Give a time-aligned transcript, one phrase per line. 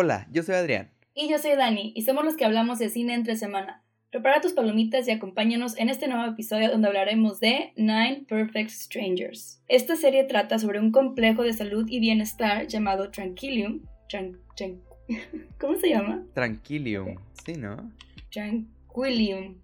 [0.00, 0.92] Hola, yo soy Adrián.
[1.12, 3.82] Y yo soy Dani, y somos los que hablamos de cine entre semana.
[4.12, 9.60] Prepara tus palomitas y acompáñanos en este nuevo episodio donde hablaremos de Nine Perfect Strangers.
[9.66, 13.80] Esta serie trata sobre un complejo de salud y bienestar llamado Tranquilium.
[15.58, 16.24] ¿Cómo se llama?
[16.32, 17.90] Tranquilium, sí, ¿no?
[18.30, 19.56] Tranquilium.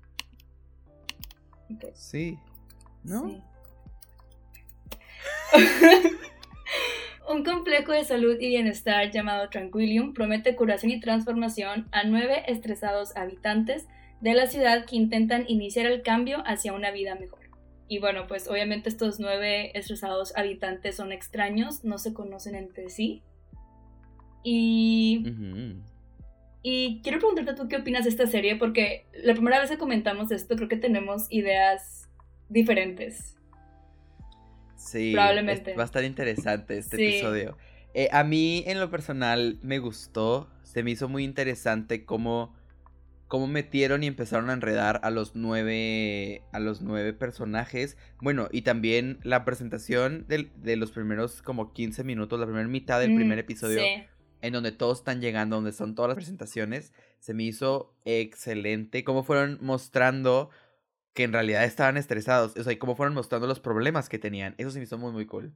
[1.93, 2.37] Sí.
[3.05, 3.31] ¿No?
[3.31, 3.41] Sí.
[7.29, 13.17] Un complejo de salud y bienestar llamado Tranquilium promete curación y transformación a nueve estresados
[13.17, 13.87] habitantes
[14.21, 17.41] de la ciudad que intentan iniciar el cambio hacia una vida mejor.
[17.89, 23.23] Y bueno, pues obviamente estos nueve estresados habitantes son extraños, no se conocen entre sí.
[24.43, 25.25] Y...
[26.67, 30.31] Y quiero preguntarte tú qué opinas de esta serie, porque la primera vez que comentamos
[30.31, 32.09] esto creo que tenemos ideas
[32.49, 33.37] diferentes.
[34.85, 35.75] Sí, Probablemente.
[35.75, 37.57] va a estar interesante este episodio.
[37.95, 40.49] Eh, a mí, en lo personal, me gustó.
[40.63, 42.55] Se me hizo muy interesante cómo,
[43.29, 46.43] cómo metieron y empezaron a enredar a los nueve.
[46.53, 47.97] a los nueve personajes.
[48.21, 53.15] Bueno, y también la presentación de, los primeros como 15 minutos, la primera mitad del
[53.15, 53.81] primer episodio.
[54.43, 56.93] En donde todos están llegando, donde son todas las presentaciones.
[57.21, 59.03] Se me hizo excelente.
[59.03, 60.51] Cómo fueron mostrando
[61.15, 64.55] que en realidad estaban estresados, o sea, y cómo fueron mostrando los problemas que tenían.
[64.59, 65.55] Eso se me hizo muy, muy cool.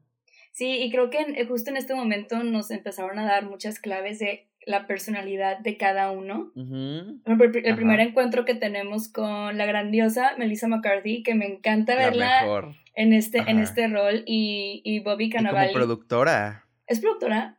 [0.53, 4.19] Sí, y creo que eh, justo en este momento nos empezaron a dar muchas claves
[4.19, 6.53] de la personalidad de cada uno.
[6.57, 13.13] el, primer encuentro que tenemos con la grandiosa Melissa McCarthy, que me encanta verla en
[13.13, 15.69] este, en este rol, y, y Bobby Cannavale.
[15.69, 16.67] como productora.
[16.87, 17.59] ¿Es productora?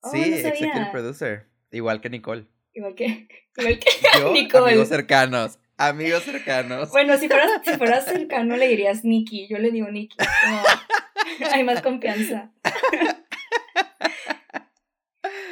[0.00, 1.46] Oh, sí, executive producer.
[1.70, 2.46] Igual que Nicole.
[2.74, 3.90] Igual que, igual que
[4.32, 4.72] Nicole.
[4.72, 5.58] Amigos cercanos.
[5.76, 6.90] Amigos cercanos.
[6.90, 9.48] Bueno, si fueras, si fueras cercano le dirías Nikki.
[9.48, 10.16] Yo le digo Nikki.
[11.52, 12.52] hay más confianza.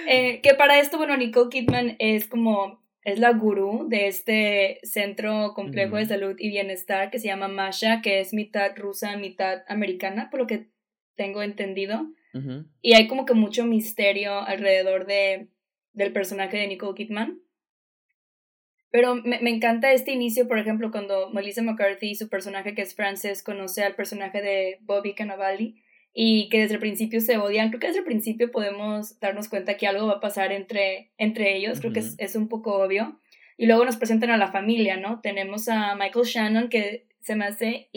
[0.06, 5.55] Eh, que para esto, bueno, Nicole Kidman es como, es la gurú de este centro
[5.55, 10.29] complejo de salud y bienestar que se llama Masha, que es mitad rusa, mitad americana,
[10.29, 10.68] por lo que
[11.14, 12.07] tengo entendido.
[12.80, 15.48] Y hay como que mucho misterio alrededor de,
[15.92, 17.41] del personaje de Nicole Kidman.
[18.92, 22.95] Pero me, me, encanta este inicio, por ejemplo, cuando Melissa McCarthy, su personaje que es
[22.95, 25.77] Frances, conoce al personaje de Bobby Cannavale
[26.13, 27.70] y que desde el principio se odian.
[27.70, 31.57] Creo que desde el principio podemos darnos cuenta que algo va a pasar entre, entre
[31.57, 33.19] ellos, creo que es, es, un poco obvio.
[33.57, 35.20] Y luego nos presentan a la familia, ¿no?
[35.23, 37.89] Tenemos a Michael Shannon que se me hace,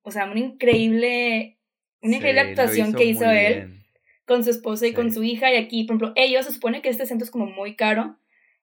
[0.00, 1.58] o sea, una increíble,
[2.00, 3.82] una increíble actuación que hizo él
[4.24, 5.52] con su esposa y con su hija.
[5.52, 8.16] Y aquí, por ejemplo, ellos, se supone que este centro es como muy caro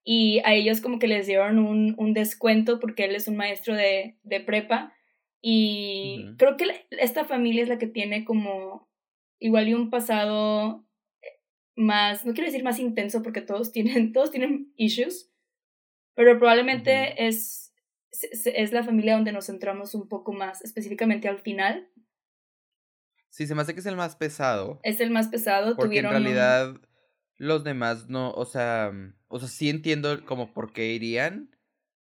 [0.07, 3.73] y a ellos como que les dieron un, un descuento porque él es un maestro
[3.75, 4.93] de, de prepa
[5.41, 8.87] y creo que esta familia es la que tiene como
[9.39, 10.87] igual y un pasado
[11.75, 15.31] más, no quiero decir más intenso porque todos tienen, todos tienen issues,
[16.13, 17.73] pero probablemente es,
[18.11, 21.89] es la familia donde nos centramos un poco más específicamente al final.
[23.29, 24.79] Sí, se me hace que es el más pesado.
[24.83, 25.75] Es el más pesado.
[25.75, 26.75] Porque en realidad
[27.37, 28.91] los demás no, o sea,
[29.27, 31.55] o sea, sí entiendo como por qué irían,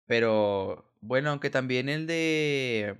[0.06, 2.96] pero bueno, aunque también el de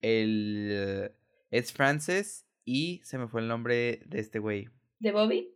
[0.00, 1.12] el
[1.50, 4.68] es Francis y se me fue el nombre de este güey.
[4.98, 5.54] ¿De Bobby?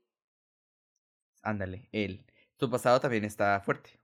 [1.42, 2.24] Ándale, él.
[2.56, 3.98] Tu pasado también está fuerte.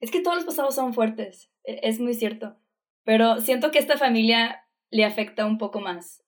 [0.00, 2.56] Es que todos los pasados son fuertes, e, es muy cierto.
[3.04, 6.24] Pero siento que esta familia le afecta un poco más.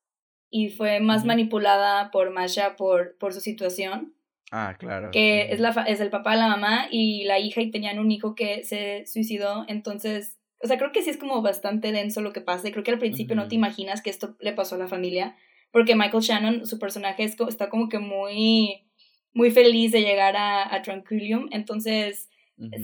[0.50, 4.14] Y fue más manipulada por Masha por, por su situación.
[4.50, 5.10] Ah, claro.
[5.12, 8.34] Que es, la, es el papá, la mamá y la hija y tenían un hijo
[8.34, 9.64] que se suicidó.
[9.68, 12.82] Entonces, o sea, creo que sí es como bastante denso lo que pasa y creo
[12.82, 15.36] que al principio no te imaginas que esto le pasó a la familia.
[15.70, 18.88] Porque Michael Shannon, su personaje, está como que muy,
[19.32, 21.48] muy feliz de llegar a, a Tranquilium.
[21.52, 22.28] Entonces,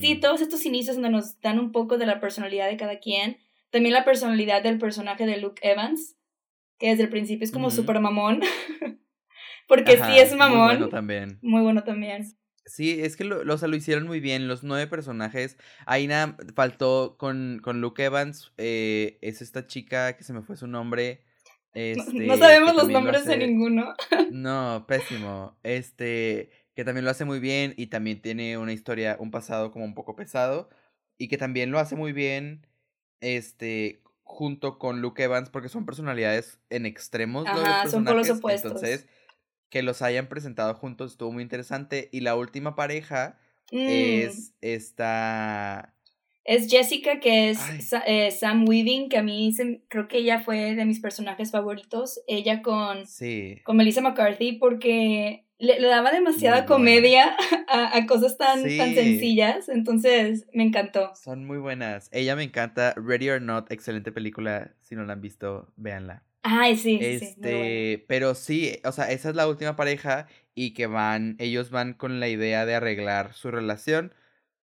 [0.00, 3.38] sí, todos estos inicios donde nos dan un poco de la personalidad de cada quien.
[3.70, 6.16] También la personalidad del personaje de Luke Evans,
[6.78, 8.40] que desde el principio es como súper mamón.
[9.66, 10.58] Porque sí es mamón.
[10.58, 11.38] Muy bueno también.
[11.42, 12.26] Muy bueno también.
[12.66, 15.56] Sí, es que lo, lo, hicieron muy bien, los nueve personajes.
[15.86, 20.56] Ahí nada, faltó con, con Luke Evans, eh, es esta chica que se me fue
[20.56, 21.22] su nombre.
[21.74, 23.94] Este, no sabemos los nombres de ninguno.
[24.32, 25.56] No, pésimo.
[25.62, 29.84] Este, que también lo hace muy bien y también tiene una historia, un pasado como
[29.84, 30.68] un poco pesado.
[31.18, 32.66] Y que también lo hace muy bien,
[33.20, 37.46] este, junto con Luke Evans, porque son personalidades en extremos.
[37.46, 38.72] Ajá, son por los opuestos.
[38.72, 39.06] Entonces,
[39.70, 42.08] que los hayan presentado juntos estuvo muy interesante.
[42.12, 43.38] Y la última pareja
[43.70, 44.54] es mm.
[44.60, 45.92] esta...
[46.44, 47.58] Es Jessica, que es
[48.06, 49.52] eh, Sam Weaving, que a mí
[49.88, 52.20] creo que ella fue de mis personajes favoritos.
[52.28, 53.60] Ella con, sí.
[53.64, 57.36] con Melissa McCarthy, porque le, daba demasiada comedia
[57.68, 61.12] a, cosas tan, tan sencillas, entonces me encantó.
[61.16, 62.08] Son muy buenas.
[62.12, 62.94] Ella me encanta.
[62.96, 64.72] Ready or Not, excelente película.
[64.82, 66.22] Si no la han visto, véanla.
[66.48, 71.36] Ay, sí, este, Pero sí, o sea, esa es la última pareja y que van,
[71.40, 74.14] ellos van con la idea de arreglar su relación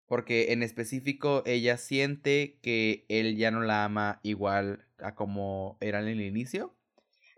[0.07, 6.07] porque en específico ella siente que él ya no la ama igual a como eran
[6.07, 6.74] en el inicio.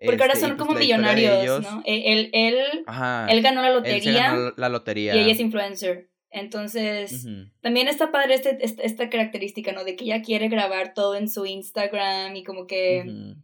[0.03, 1.81] Porque ahora son pues, como millonarios, ¿no?
[1.85, 2.57] E, él, él,
[3.29, 4.53] él, ganó la lotería.
[4.55, 5.15] la lotería.
[5.15, 6.09] Y ella es influencer.
[6.29, 7.25] Entonces,
[7.61, 9.85] también está padre este, este, esta característica, ¿no?
[9.85, 13.35] De que ella quiere grabar todo en su Instagram y como que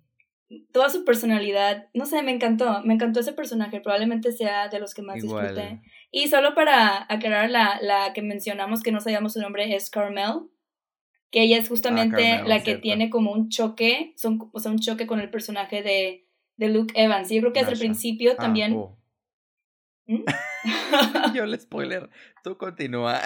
[0.71, 4.93] toda su personalidad, no sé, me encantó, me encantó ese personaje, probablemente sea de los
[4.93, 5.81] que más disfruté.
[6.11, 10.49] Y solo para aclarar, la, la que mencionamos que no sabíamos su nombre es Carmel,
[11.31, 15.07] que ella es justamente la que tiene como un choque, son, o sea, un choque
[15.07, 16.25] con el personaje de
[16.61, 17.31] de Luke Evans.
[17.31, 18.73] Y yo creo que desde el principio ah, también.
[18.75, 18.97] Oh.
[20.05, 20.23] ¿Mm?
[21.33, 22.09] yo el spoiler,
[22.43, 23.19] tú continúa.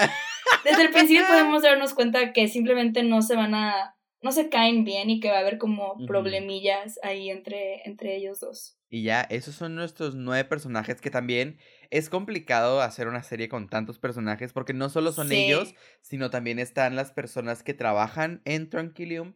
[0.64, 3.96] desde el principio podemos darnos cuenta que simplemente no se van a.
[4.22, 8.40] No se caen bien y que va a haber como problemillas ahí entre, entre ellos
[8.40, 8.78] dos.
[8.90, 11.60] Y ya, esos son nuestros nueve personajes que también
[11.90, 16.60] es complicado hacer una serie con tantos personajes porque no solo son ellos, sino también
[16.60, 19.34] están las personas que trabajan en Tranquilium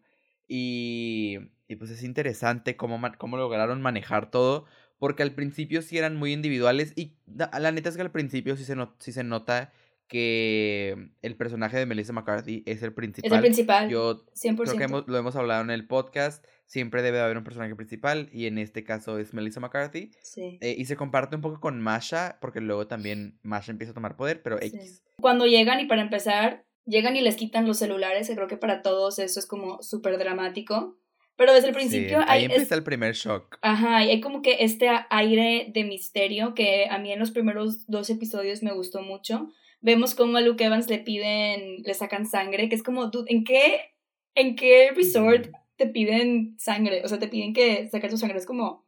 [0.48, 1.40] y
[1.70, 4.66] y pues es interesante cómo, cómo lograron manejar todo.
[4.98, 6.92] Porque al principio sí eran muy individuales.
[6.96, 9.72] Y la neta es que al principio sí se, sí se nota
[10.10, 13.32] que el personaje de Melissa McCarthy es el principal.
[13.32, 13.90] Es el principal.
[13.90, 14.76] Yo 100%.
[14.76, 16.44] creo que lo hemos hablado en el podcast.
[16.66, 18.28] Siempre debe haber un personaje principal.
[18.34, 20.12] Y en este caso es Melissa McCarthy.
[20.22, 20.58] Sí.
[20.62, 22.40] Eh, y se comparte un poco con Masha.
[22.42, 24.42] Porque luego también Masha empieza a tomar poder.
[24.42, 25.04] Pero X.
[25.22, 26.66] Cuando llegan y para empezar.
[26.86, 28.32] Llegan y les quitan los celulares.
[28.34, 30.98] Creo que para todos eso es como súper dramático.
[31.38, 32.20] Pero desde el principio...
[32.28, 33.60] ahí empieza el primer shock.
[33.62, 37.86] Ajá, y hay como que este aire de misterio que a mí en los primeros
[37.88, 39.50] dos episodios me gustó mucho.
[39.82, 43.94] Vemos cómo a Luke Evans le piden, le sacan sangre, que es como, ¿en qué,
[44.36, 47.02] en qué resort te piden sangre?
[47.04, 48.38] O sea, te piden que saques tu sangre.
[48.38, 48.86] Es como,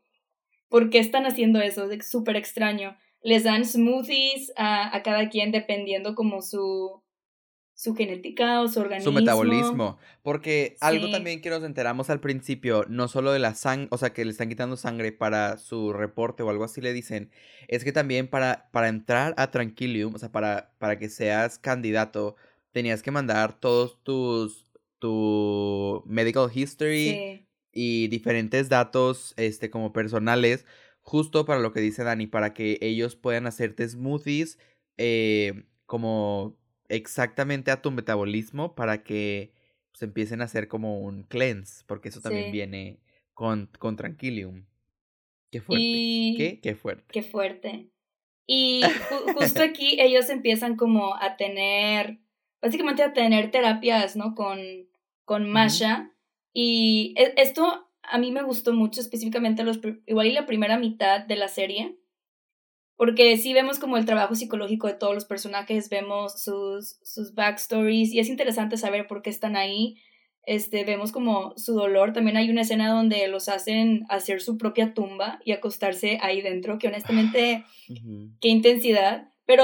[0.69, 1.89] ¿por qué están haciendo eso?
[1.89, 2.97] Es súper extraño.
[3.21, 7.00] Les dan smoothies a, a cada quien dependiendo como su,
[7.81, 9.11] su genética o su organismo.
[9.11, 9.97] Su metabolismo.
[10.21, 14.13] Porque algo también que nos enteramos al principio, no solo de la sangre, o sea,
[14.13, 17.31] que le están quitando sangre para su reporte o algo así le dicen,
[17.67, 22.35] es que también para, para entrar a Tranquilium, o sea, para, para que seas candidato,
[22.71, 24.67] tenías que mandar todos tus,
[24.99, 30.67] tu medical history y diferentes datos, este, como personales,
[30.99, 34.59] justo para lo que dice Dani, para que ellos puedan hacerte smoothies,
[34.97, 36.60] eh, como
[36.91, 39.53] exactamente a tu metabolismo para que
[39.91, 42.99] pues, empiecen a hacer como un cleanse, porque eso también viene
[43.33, 44.65] con, con Tranquilium.
[45.51, 45.83] Qué fuerte.
[46.37, 46.59] ¿Qué?
[46.61, 47.05] Qué fuerte.
[47.11, 47.89] Qué fuerte.
[48.47, 48.81] Y
[49.35, 52.19] justo aquí ellos empiezan como a tener,
[52.61, 54.35] básicamente a tener terapias, ¿no?
[54.35, 54.59] Con,
[55.25, 56.11] con Masha.
[56.53, 61.21] Y e, esto a mí me gustó mucho, específicamente los, igual y la primera mitad
[61.21, 61.97] de la serie,
[63.01, 68.13] porque sí vemos como el trabajo psicológico de todos los personajes, vemos sus, sus backstories
[68.13, 69.97] y es interesante saber por qué están ahí.
[70.45, 72.13] Este, vemos como su dolor.
[72.13, 76.77] También hay una escena donde los hacen hacer su propia tumba y acostarse ahí dentro,
[76.77, 77.65] que honestamente,
[78.39, 79.31] qué intensidad.
[79.47, 79.63] Pero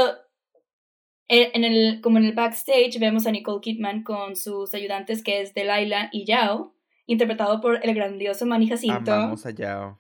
[1.28, 5.42] e, en el, como en el backstage vemos a Nicole Kidman con sus ayudantes que
[5.42, 6.74] es Delilah y Yao,
[7.06, 9.14] interpretado por el grandioso Manny Jacinto.
[9.14, 10.00] Amamos a Yao.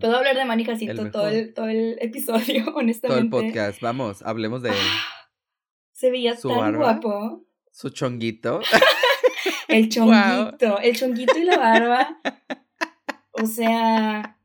[0.00, 3.28] Puedo hablar de Manny Jacinto todo el, todo el episodio, honestamente.
[3.28, 4.76] Todo el podcast, vamos, hablemos de él.
[5.92, 7.44] Se veía tan guapo.
[7.70, 8.60] Su chonguito.
[9.68, 12.20] el chonguito, el chonguito y la barba.
[13.32, 14.38] O sea.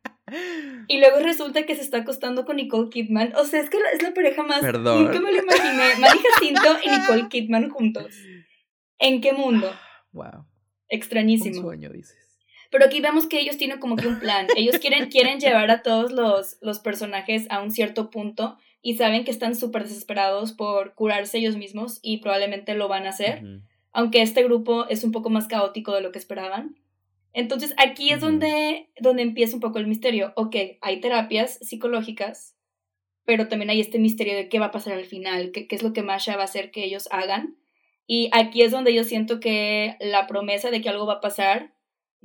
[0.90, 3.34] Y luego resulta que se está acostando con Nicole Kidman.
[3.38, 4.60] O sea, es que es la pareja más.
[4.60, 5.06] Perdón.
[5.06, 5.96] Nunca me lo imaginé.
[6.00, 8.14] Manny Jacinto y Nicole Kidman juntos.
[9.00, 9.72] ¿En qué mundo?
[10.12, 10.46] Wow.
[10.90, 11.58] Extrañísimo.
[11.58, 12.27] Un sueño, dices.
[12.72, 14.48] Pero aquí vemos que ellos tienen como que un plan.
[14.56, 19.26] Ellos quieren, quieren llevar a todos los, los personajes a un cierto punto y saben
[19.26, 23.44] que están súper desesperados por curarse ellos mismos y probablemente lo van a hacer,
[23.92, 26.78] aunque este grupo es un poco más caótico de lo que esperaban.
[27.34, 30.34] Entonces aquí es donde, donde empieza un poco el misterio.
[30.36, 32.56] Ok, hay terapias psicológicas,
[33.26, 35.84] pero también hay este misterio de qué va a pasar al final, qué, qué es
[35.84, 37.58] lo que Masha va a hacer que ellos hagan.
[38.08, 41.74] Y aquí es donde yo siento que la promesa de que algo va a pasar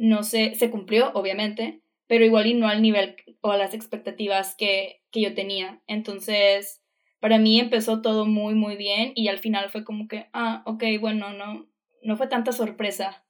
[0.03, 4.57] no se, se cumplió, obviamente, pero igual y no al nivel o a las expectativas
[4.57, 5.81] que, que yo tenía.
[5.87, 6.83] Entonces,
[7.21, 10.83] para mí empezó todo muy, muy bien y al final fue como que, ah, ok,
[11.01, 11.69] bueno, no,
[12.03, 13.25] no fue tanta sorpresa,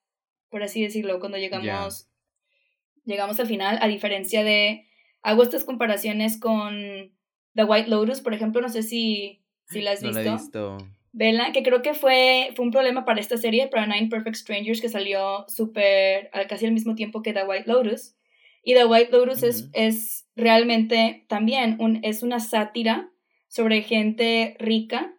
[0.48, 2.10] por así decirlo, cuando llegamos,
[3.04, 4.86] llegamos al final, a diferencia de,
[5.20, 7.12] hago estas comparaciones con,
[7.54, 10.18] The White Lotus, por ejemplo, no sé si, si la has visto.
[10.18, 10.78] No la he visto.
[11.12, 14.80] Vela, que creo que fue, fue un problema para esta serie, para Nine Perfect Strangers,
[14.80, 18.16] que salió súper, casi al mismo tiempo que The White Lotus.
[18.62, 23.10] Y The White Lotus es, es realmente también un, es una sátira
[23.48, 25.14] sobre gente rica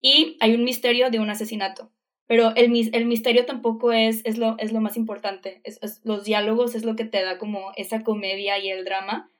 [0.00, 1.92] y hay un misterio de un asesinato.
[2.26, 5.60] Pero el, el misterio tampoco es, es, lo, es lo más importante.
[5.64, 9.30] Es, los diálogos es lo que te da como esa comedia y el drama.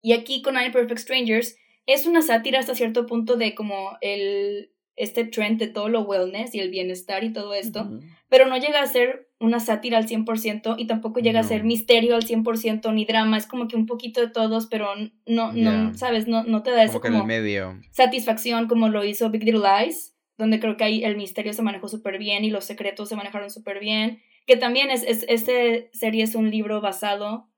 [0.00, 4.72] Y aquí con Nine Perfect Strangers es una sátira hasta cierto punto de como el,
[4.96, 7.90] este trend de todo lo wellness y el bienestar y todo esto,
[8.28, 12.14] pero no llega a ser una sátira al 100% y tampoco llega a ser misterio
[12.14, 14.88] al 100% ni drama, es como que un poquito de todos, pero
[15.26, 17.80] no, no, sabes, no, no te da ese como, medio.
[17.90, 21.88] satisfacción como lo hizo Big Little Lies, donde creo que ahí el misterio se manejó
[21.88, 26.22] súper bien y los secretos se manejaron súper bien, que también es, es, este serie
[26.22, 27.48] es un libro basado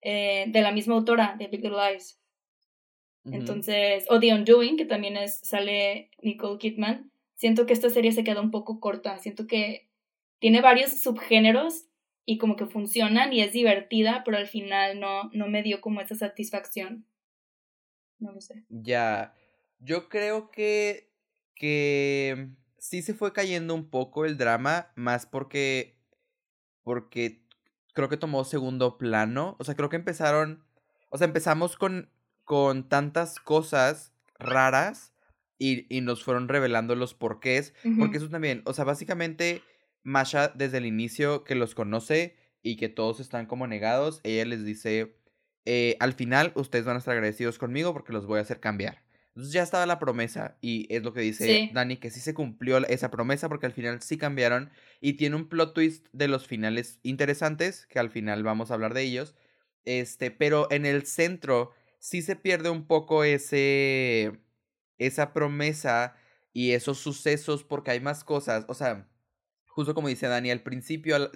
[0.00, 2.20] eh, de la misma autora de Big Little Lies.
[3.24, 7.10] Entonces, o The Undoing, que también es, sale Nicole Kidman.
[7.34, 9.18] Siento que esta serie se queda un poco corta.
[9.18, 9.88] Siento que
[10.38, 11.86] tiene varios subgéneros
[12.24, 16.00] y como que funcionan y es divertida, pero al final no, no me dio como
[16.00, 17.06] esa satisfacción.
[18.18, 18.64] No lo sé.
[18.68, 19.34] Ya,
[19.78, 21.10] yo creo que,
[21.54, 22.48] que
[22.78, 25.96] sí se fue cayendo un poco el drama, más porque,
[26.82, 27.42] porque
[27.94, 29.56] creo que tomó segundo plano.
[29.58, 30.64] O sea, creo que empezaron,
[31.10, 32.10] o sea, empezamos con
[32.48, 35.12] con tantas cosas raras
[35.58, 37.74] y, y nos fueron revelando los porqués.
[37.98, 39.62] Porque eso también, o sea, básicamente
[40.02, 44.64] Masha desde el inicio que los conoce y que todos están como negados, ella les
[44.64, 45.18] dice,
[45.66, 49.02] eh, al final ustedes van a estar agradecidos conmigo porque los voy a hacer cambiar.
[49.28, 52.78] Entonces ya estaba la promesa y es lo que dice Dani, que sí se cumplió
[52.86, 54.70] esa promesa porque al final sí cambiaron
[55.02, 58.94] y tiene un plot twist de los finales interesantes, que al final vamos a hablar
[58.94, 59.34] de ellos.
[59.84, 64.40] Este, pero en el centro sí se pierde un poco ese,
[64.98, 66.16] esa promesa
[66.52, 68.64] y esos sucesos porque hay más cosas.
[68.68, 69.08] O sea,
[69.66, 71.30] justo como dice Dani, al principio,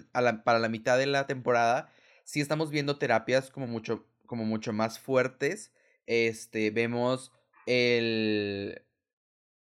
[0.45, 1.92] para la mitad de la temporada,
[2.25, 5.73] sí estamos viendo terapias como mucho, como mucho más fuertes.
[6.07, 7.33] Este, vemos
[7.66, 8.85] el...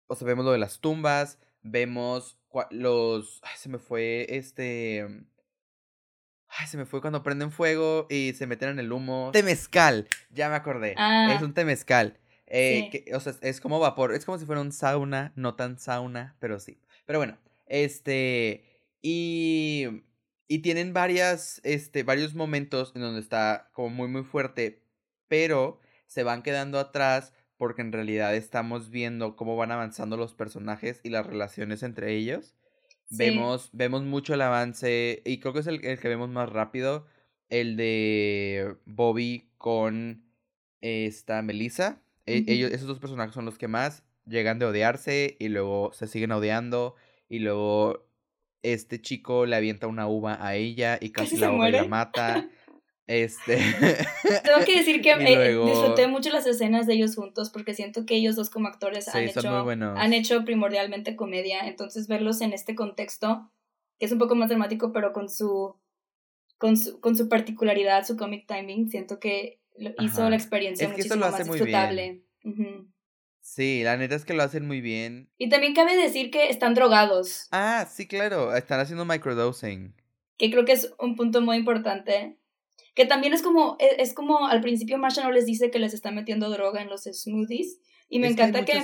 [0.06, 2.38] O sea, vemos lo de las tumbas, vemos
[2.70, 3.40] los...
[3.42, 5.26] Ay, se me fue este...
[6.58, 9.30] Ay, se me fue cuando prenden fuego y se meten en el humo.
[9.32, 10.94] Temezcal, ya me acordé.
[10.98, 11.32] Ah.
[11.34, 12.18] Es un temezcal.
[12.46, 14.12] Eh, que, o sea, es como vapor.
[14.12, 16.78] Es como si fuera un sauna, no tan sauna, pero sí.
[17.06, 18.64] Pero bueno, este.
[19.00, 20.02] Y.
[20.48, 21.62] Y tienen varias.
[21.64, 22.02] Este.
[22.02, 24.82] varios momentos en donde está como muy muy fuerte.
[25.28, 27.32] Pero se van quedando atrás.
[27.56, 32.54] Porque en realidad estamos viendo cómo van avanzando los personajes y las relaciones entre ellos.
[33.16, 37.06] Vemos, vemos mucho el avance, y creo que es el, que vemos más rápido,
[37.50, 40.24] el de Bobby con
[40.80, 42.02] esta Melissa.
[42.26, 46.06] E, ellos, esos dos personajes son los que más llegan de odiarse y luego se
[46.06, 46.94] siguen odiando
[47.28, 48.06] y luego
[48.62, 52.48] este chico le avienta una uva a ella y casi, la ahoga y la mata.
[53.12, 53.58] Este.
[54.42, 58.14] Tengo que decir que eh, disfruté mucho las escenas de ellos juntos porque siento que
[58.14, 61.66] ellos dos como actores han, hecho, han hecho primordialmente comedia.
[61.66, 63.50] Entonces verlos en este contexto,
[63.98, 65.76] que es un poco más dramático, pero con su,
[66.56, 69.60] con su, con su particularidad, su comic timing, siento que
[70.00, 72.22] hizo la experiencia muchísimo más disfrutable.
[73.42, 75.28] Sí, la neta es que lo hacen muy bien.
[75.36, 77.48] Y también cabe decir que están drogados.
[77.50, 79.94] Ah, sí, claro, están haciendo microdosing.
[80.38, 82.38] Que creo que es un punto muy importante
[82.94, 85.94] que también es como, e, es, como al principio Marsha no les dice que les
[85.94, 87.78] está metiendo droga en los smoothies.
[88.08, 88.78] Y me encanta que,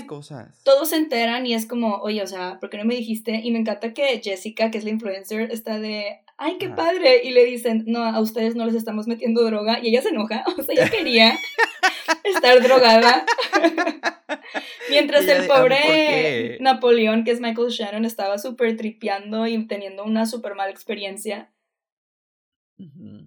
[0.64, 3.42] todos se enteran y es como, oye, o sea, ¿por qué no me dijiste?
[3.44, 7.20] Y me encanta que Jessica, que es la influencer, está de, ay, qué padre.
[7.24, 9.80] Y le dicen, no, a ustedes no les estamos metiendo droga.
[9.82, 10.44] Y ella se enoja.
[10.58, 11.38] O sea, ella quería
[12.24, 13.26] estar drogada.
[14.90, 20.54] Mientras el pobre Napoleón, que es Michael Shannon, estaba súper tripeando y teniendo una súper
[20.54, 21.50] mala experiencia.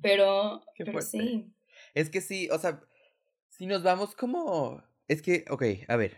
[0.01, 1.53] Pero, pero sí.
[1.93, 2.81] Es que sí, o sea,
[3.49, 4.83] si nos vamos como...
[5.07, 6.17] Es que, ok, a ver.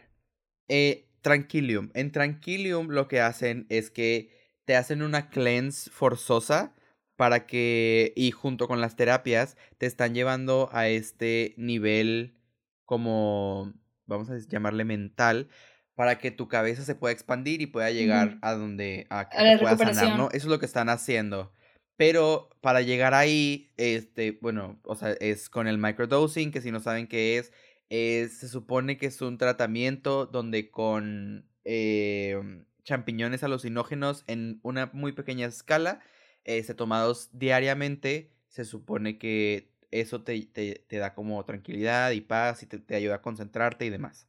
[0.68, 1.90] Eh, Tranquilium.
[1.94, 4.30] En Tranquilium lo que hacen es que
[4.66, 6.75] te hacen una cleanse forzosa
[7.16, 12.38] para que, y junto con las terapias, te están llevando a este nivel
[12.86, 13.74] como,
[14.06, 15.50] vamos a llamarle mental,
[15.96, 19.60] para que tu cabeza se pueda expandir y pueda llegar a donde, a que te
[19.60, 20.28] pueda sanar, ¿no?
[20.30, 21.54] Eso es lo que están haciendo.
[21.96, 26.80] Pero para llegar ahí, este, bueno, o sea, es con el microdosing, que si no
[26.80, 27.52] saben qué es,
[27.90, 35.48] se supone que es un tratamiento donde con eh, champiñones alucinógenos en una muy pequeña
[35.48, 36.02] escala,
[36.44, 42.64] este, tomados diariamente, se supone que eso te, te, te da como tranquilidad y paz
[42.64, 44.28] y te, te, ayuda a concentrarte y demás.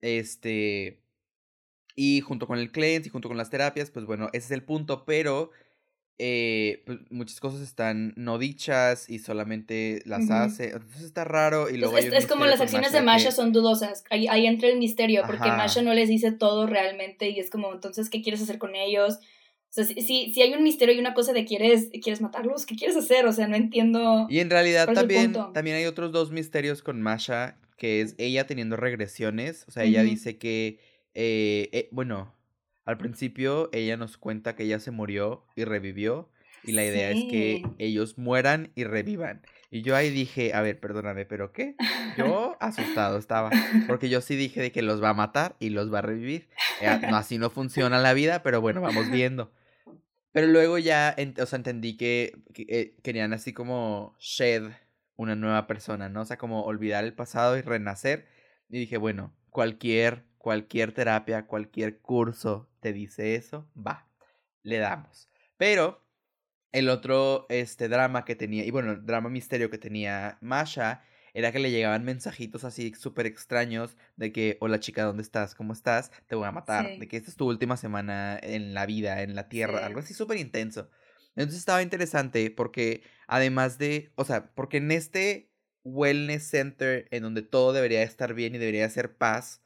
[0.00, 1.00] Este.
[1.94, 4.64] Y junto con el cleanse y junto con las terapias, pues bueno, ese es el
[4.64, 5.50] punto, pero
[6.18, 10.70] eh, pues muchas cosas están no dichas y solamente las hace.
[10.70, 11.98] Entonces está raro y luego...
[11.98, 14.02] Es, es como las acciones de Masha son dudosas.
[14.08, 17.72] Ahí, ahí, entra el misterio porque Masha no les dice todo realmente y es como,
[17.72, 19.18] entonces, ¿qué quieres hacer con ellos?
[19.68, 22.76] O sea, si, si hay un misterio y una cosa de quieres, quieres matarlos, ¿qué
[22.76, 23.26] quieres hacer?
[23.26, 24.26] O sea, no entiendo.
[24.30, 28.76] Y en realidad también, también hay otros dos misterios con Masha, que es ella teniendo
[28.76, 29.66] regresiones.
[29.68, 30.78] O sea, ella dice que,
[31.12, 32.35] eh, eh, bueno,
[32.86, 36.30] al principio ella nos cuenta que ella se murió y revivió
[36.62, 39.42] y la idea es que ellos mueran y revivan.
[39.70, 41.76] Y yo ahí dije, a ver, perdóname, ¿pero qué?
[42.16, 43.50] Yo asustado estaba,
[43.86, 46.48] porque yo sí dije de que los va a matar y los va a revivir.
[46.80, 49.52] Eh, así no funciona la vida, pero bueno, vamos viendo.
[50.32, 54.64] Pero luego ya, o sea, entendí que, eh, querían así como shed
[55.16, 56.22] una nueva persona, ¿no?
[56.22, 58.26] O sea, como olvidar el pasado y renacer.
[58.68, 64.08] Y dije, bueno, cualquier cualquier terapia, cualquier curso te dice eso, va,
[64.62, 65.28] le damos.
[65.56, 66.06] Pero
[66.70, 71.02] el otro este drama que tenía, y bueno, el drama misterio que tenía Masha,
[71.34, 75.56] era que le llegaban mensajitos así súper extraños de que, hola chica, ¿dónde estás?
[75.56, 76.12] ¿Cómo estás?
[76.28, 76.96] Te voy a matar.
[76.96, 80.14] De que esta es tu última semana en la vida, en la tierra, algo así
[80.14, 80.88] súper intenso.
[81.34, 85.50] Entonces estaba interesante porque además de, o sea, porque en este
[85.82, 89.60] wellness center en donde todo debería estar bien y debería ser paz,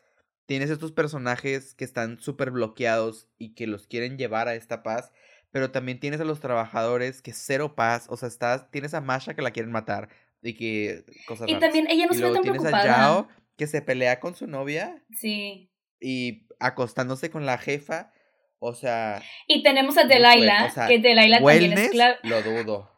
[0.50, 5.12] tienes estos personajes que están súper bloqueados y que los quieren llevar a esta paz,
[5.52, 9.34] pero también tienes a los trabajadores que cero paz, o sea, estás, tienes a Masha
[9.34, 10.08] que la quieren matar
[10.42, 13.80] y que cosas Y también ella no se ve tan tienes a Yao que se
[13.80, 15.00] pelea con su novia.
[15.16, 15.70] Sí.
[16.00, 18.12] Y acostándose con la jefa,
[18.58, 19.22] o sea...
[19.46, 22.16] Y tenemos a Delilah, que Delilah también es clave.
[22.24, 22.90] Lo dudo.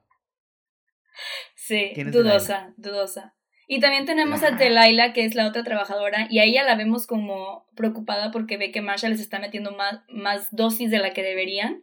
[1.55, 3.35] Sí, dudosa, dudosa.
[3.73, 7.07] Y también tenemos a Delilah, que es la otra trabajadora, y a ella la vemos
[7.07, 11.23] como preocupada porque ve que Masha les está metiendo más, más dosis de la que
[11.23, 11.83] deberían.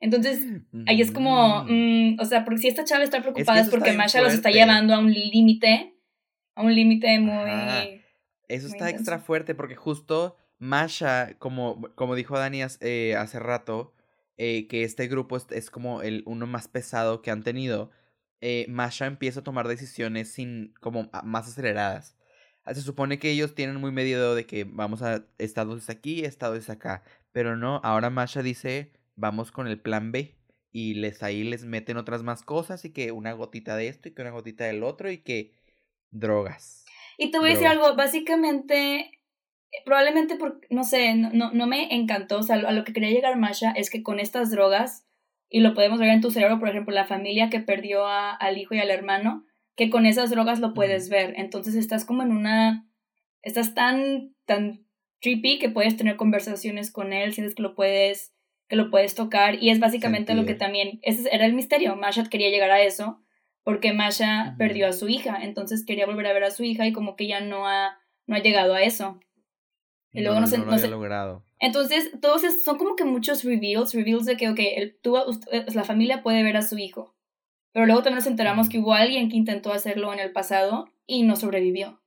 [0.00, 0.44] Entonces,
[0.88, 2.14] ahí es como, mm.
[2.14, 4.96] Mm, o sea, porque si esta chava está preocupada es, porque Masha los está llevando
[4.96, 5.94] a un límite,
[6.56, 8.02] a un límite muy...
[8.48, 13.94] Eso está extra fuerte porque justo Masha, como, como dijo Dani eh, hace rato,
[14.38, 17.92] eh, que este grupo es, es, como el uno más pesado que han tenido
[18.40, 22.16] eh, Masha empieza a tomar decisiones sin como más aceleradas.
[22.64, 26.68] Ah, se supone que ellos tienen muy medido de que vamos a estados aquí, estados
[26.68, 30.34] acá, pero no, ahora Masha dice, vamos con el plan B
[30.72, 34.14] y les ahí les meten otras más cosas y que una gotita de esto y
[34.14, 35.52] que una gotita del otro y que
[36.10, 36.84] drogas.
[37.18, 39.16] Y te voy a decir algo, básicamente
[39.84, 43.10] probablemente por, no sé, no, no, no, me encantó, o sea, a lo que quería
[43.10, 45.05] llegar Masha es que con estas drogas
[45.48, 48.58] y lo podemos ver en tu cerebro, por ejemplo, la familia que perdió a, al
[48.58, 49.44] hijo y al hermano,
[49.76, 51.34] que con esas drogas lo puedes ver.
[51.36, 52.88] Entonces estás como en una,
[53.42, 54.86] estás tan, tan
[55.20, 58.34] trippy que puedes tener conversaciones con él, sientes que lo puedes,
[58.68, 62.24] que lo puedes tocar y es básicamente lo que también, ese era el misterio, Masha
[62.28, 63.20] quería llegar a eso
[63.66, 66.92] porque Masha perdió a su hija, entonces quería volver a ver a su hija y
[66.92, 69.18] como que ya no ha, no ha llegado a eso.
[70.12, 71.44] Y luego no, no, lo logrado.
[71.58, 75.84] Entonces, todos son como que muchos reveals, reveals de que, ok, el, tú, eh, la
[75.84, 77.14] familia puede ver a su hijo.
[77.72, 81.22] Pero luego también nos enteramos que hubo alguien que intentó hacerlo en el pasado y
[81.22, 82.00] no sobrevivió.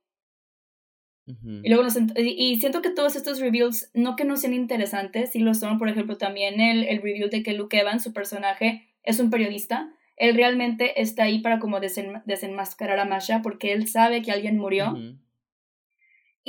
[1.62, 5.38] Y luego nos, y siento que todos estos reveals, no que no sean interesantes, sí
[5.38, 5.78] lo son.
[5.78, 9.92] Por ejemplo, también el, el reveal de que Luke Evans, su personaje, es un periodista.
[10.16, 14.96] Él realmente está ahí para como desenmascarar a Masha porque él sabe que alguien murió.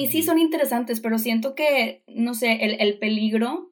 [0.02, 3.72] Y sí son interesantes, pero siento que, no sé, el, el peligro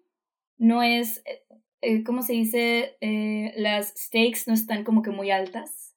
[0.58, 1.44] no es, eh,
[1.82, 2.98] eh, ¿cómo se dice?
[3.02, 5.96] Eh, las stakes no están como que muy altas.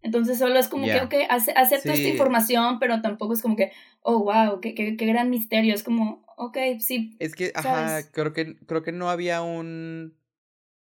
[0.00, 4.24] Entonces solo es como que, ok, acepto esta información, pero tampoco es como que, oh,
[4.24, 5.74] wow, qué, qué, qué gran misterio.
[5.74, 7.16] Es como, ok, sí.
[7.18, 10.16] Es que, ajá, creo que, creo que no había un,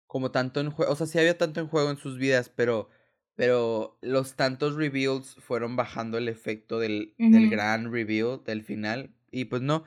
[0.05, 2.89] como tanto en juego, o sea, sí había tanto en juego en sus vidas, pero
[3.37, 9.11] pero los tantos reveals fueron bajando el efecto del, del gran reveal del final.
[9.29, 9.83] Y pues no.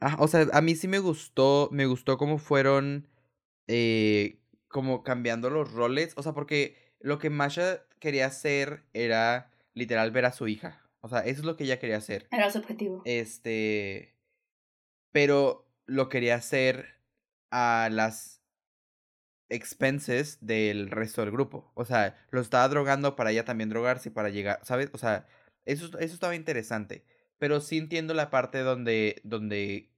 [0.00, 1.68] Ah, o sea, a mí sí me gustó.
[1.72, 3.06] Me gustó cómo fueron.
[3.68, 6.14] Eh, como cambiando los roles.
[6.16, 10.80] O sea, porque lo que Masha quería hacer era literal ver a su hija.
[11.02, 12.28] O sea, eso es lo que ella quería hacer.
[12.30, 13.02] Era su objetivo.
[13.04, 14.14] Este.
[15.12, 16.94] Pero lo quería hacer
[17.50, 18.40] a las
[19.54, 21.70] expenses del resto del grupo.
[21.74, 24.90] O sea, lo estaba drogando para ella también drogarse y para llegar, ¿sabes?
[24.92, 25.26] O sea,
[25.64, 27.04] eso, eso estaba interesante.
[27.38, 29.90] Pero sí entiendo la parte donde, donde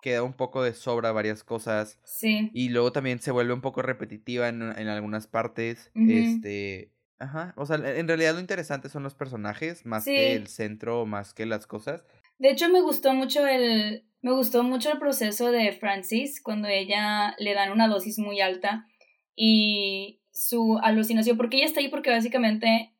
[0.00, 1.98] queda un poco de sobra varias cosas.
[2.04, 2.50] Sí.
[2.54, 5.90] Y luego también se vuelve un poco repetitiva en, en algunas partes.
[5.94, 6.92] Este.
[7.18, 11.34] Ajá, o sea, en realidad lo interesante son los personajes, más que el centro, más
[11.34, 12.02] que las cosas.
[12.38, 17.34] De hecho, me gustó mucho el, me gustó mucho el proceso de Francis cuando ella
[17.38, 18.86] le dan una dosis muy alta
[19.42, 22.92] y su alucinación, porque ella está ahí porque básicamente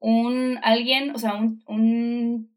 [0.00, 2.50] un alguien, o sea, un, un,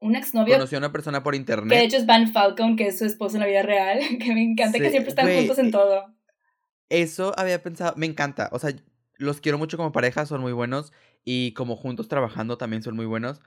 [0.00, 0.54] un exnovio.
[0.54, 1.68] Conoció a una persona por internet.
[1.68, 4.32] Que de hecho es Van Falcon, que es su esposo en la vida real, que
[4.32, 6.14] me encanta que siempre están juntos en todo.
[6.88, 8.74] Eso había pensado, me encanta, o sea,
[9.16, 10.94] los quiero mucho como pareja, son muy buenos
[11.26, 13.42] y como juntos trabajando también son muy buenos.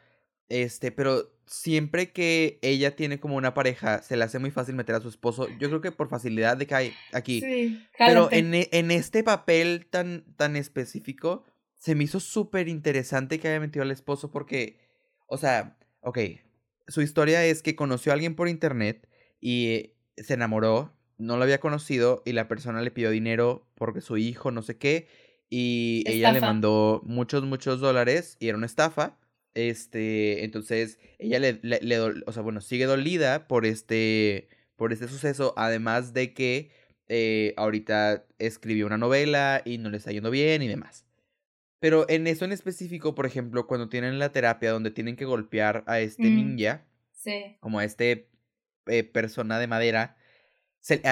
[0.53, 4.93] Este, pero siempre que ella tiene como una pareja, se le hace muy fácil meter
[4.93, 5.47] a su esposo.
[5.57, 7.41] Yo creo que por facilidad de que hay aquí.
[7.41, 13.39] Sí, pero en, e, en, este papel tan, tan específico, se me hizo súper interesante
[13.39, 14.77] que haya metido al esposo porque,
[15.25, 16.19] o sea, ok,
[16.87, 19.09] su historia es que conoció a alguien por internet
[19.41, 24.17] y se enamoró, no lo había conocido y la persona le pidió dinero porque su
[24.17, 25.07] hijo no sé qué
[25.49, 29.17] y ella le mandó muchos, muchos dólares y era una estafa.
[29.53, 35.53] Este, entonces, ella le, le, o sea, bueno, sigue dolida por este, por este suceso,
[35.57, 36.71] además de que
[37.07, 41.05] eh, ahorita escribió una novela y no le está yendo bien y demás.
[41.79, 45.83] Pero en eso en específico, por ejemplo, cuando tienen la terapia donde tienen que golpear
[45.85, 47.57] a este mm, ninja, sí.
[47.59, 48.29] como a este
[48.87, 50.15] eh, persona de madera,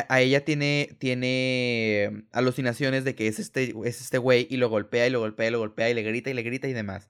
[0.07, 5.07] a, ella tiene, tiene alucinaciones de que es este, es este güey y lo golpea
[5.07, 7.09] y lo golpea y lo golpea y le grita y le grita y demás.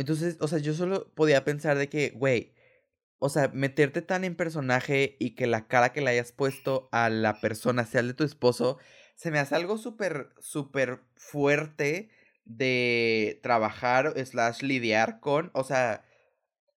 [0.00, 2.54] Entonces, o sea, yo solo podía pensar de que, güey,
[3.18, 7.10] o sea, meterte tan en personaje y que la cara que le hayas puesto a
[7.10, 8.78] la persona sea el de tu esposo,
[9.14, 12.08] se me hace algo súper, súper fuerte
[12.46, 16.02] de trabajar slash lidiar con, o sea,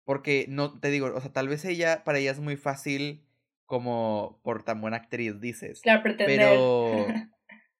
[0.04, 3.24] porque no, te digo, o sea, tal vez ella, para ella es muy fácil
[3.66, 5.80] como por tan buena actriz, dices.
[5.80, 6.38] Claro, pretender.
[6.40, 7.06] Pero...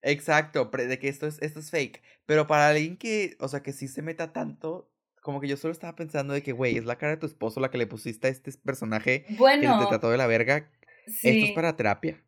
[0.02, 2.00] Exacto, de que esto es, esto es fake.
[2.26, 4.91] Pero para alguien que, o sea, que sí se meta tanto,
[5.22, 7.61] como que yo solo estaba pensando de que, güey, es la cara de tu esposo
[7.61, 10.70] la que le pusiste a este personaje bueno, que te trató de la verga.
[11.06, 12.22] Esto es para terapia.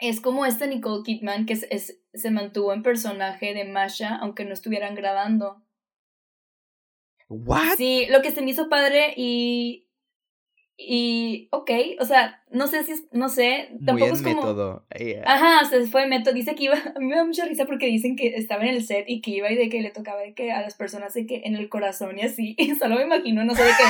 [0.00, 4.52] Es como esta Nicole Kidman que es, se mantuvo en personaje de Masha aunque no
[4.52, 5.62] estuvieran grabando.
[7.28, 7.76] ¿What?
[7.76, 9.88] Sí, lo que se me hizo padre y
[10.78, 14.34] y, ok, o sea, no sé si es, no sé, tampoco es como...
[14.36, 14.86] método.
[15.24, 16.34] Ajá, o sea, fue método.
[16.34, 18.84] Dice que iba, a mí me da mucha risa porque dicen que estaba en el
[18.84, 21.26] set y que iba y de que le tocaba de que a las personas de
[21.26, 22.56] que en el corazón y así.
[22.62, 23.82] Y solo me imagino, no sé, de que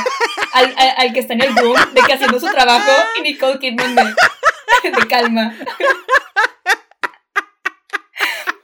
[0.55, 3.95] al, al, que está en el room, de que haciendo su trabajo y Nicole Kidman
[3.95, 4.03] de,
[4.91, 5.55] de calma.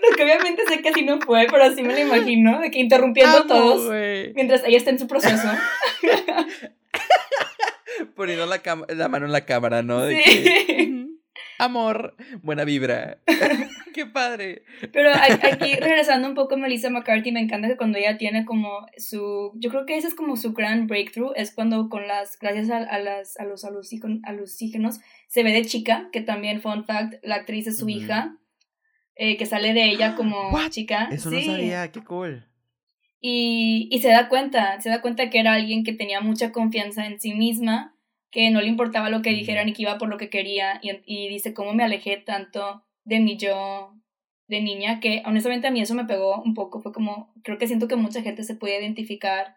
[0.07, 3.39] Porque obviamente sé que así no fue, pero así me lo imagino, de que interrumpiendo
[3.39, 3.91] a todos
[4.35, 5.49] mientras ella está en su proceso.
[8.15, 10.07] Poniendo la, la mano en la cámara, ¿no?
[10.09, 11.05] sí.
[11.59, 13.19] amor, buena vibra.
[13.95, 14.63] Qué padre.
[14.93, 18.87] Pero aquí, regresando un poco a Melissa McCarthy, me encanta que cuando ella tiene como
[18.97, 19.53] su.
[19.57, 21.33] Yo creo que ese es como su gran breakthrough.
[21.37, 22.39] Es cuando, con las.
[22.39, 27.37] Gracias a, las, a los alucígenos, se ve de chica, que también, fun fact, la
[27.37, 28.37] actriz es su hija.
[29.21, 31.09] Eh, que sale de ella como chica.
[31.11, 32.48] Eso no sabía, qué cool.
[33.21, 37.07] Y, y se da cuenta, se da cuenta que era alguien que tenía mucha confianza
[37.07, 37.97] en sí misma,
[38.31, 40.81] que no le importaba lo que dijeran y que iba por lo que quería.
[40.83, 43.95] Y, y dice, ¿cómo me alejé tanto de mi yo
[44.47, 45.01] de niña?
[45.01, 46.81] Que honestamente a mí eso me pegó un poco.
[46.81, 49.57] Fue como, creo que siento que mucha gente se puede identificar.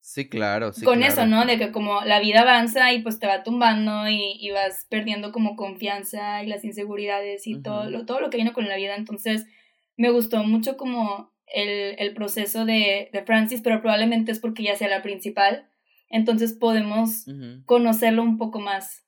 [0.00, 0.84] Sí, claro, sí.
[0.84, 1.44] Con eso, ¿no?
[1.44, 5.32] De que como la vida avanza y pues te va tumbando y, y vas perdiendo
[5.32, 8.94] como confianza y las inseguridades y todo, lo, todo lo que viene con la vida.
[8.94, 9.46] Entonces,
[9.96, 14.76] me gustó mucho como el, el proceso de, de, Francis, pero probablemente es porque ya
[14.76, 15.68] sea la principal,
[16.08, 17.26] entonces podemos
[17.66, 19.04] conocerlo un poco más,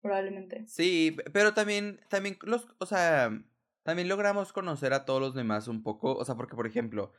[0.00, 0.64] probablemente.
[0.66, 3.30] Sí, pero también, también los, o sea,
[3.82, 7.12] también logramos conocer a todos los demás un poco, o sea, porque por ejemplo,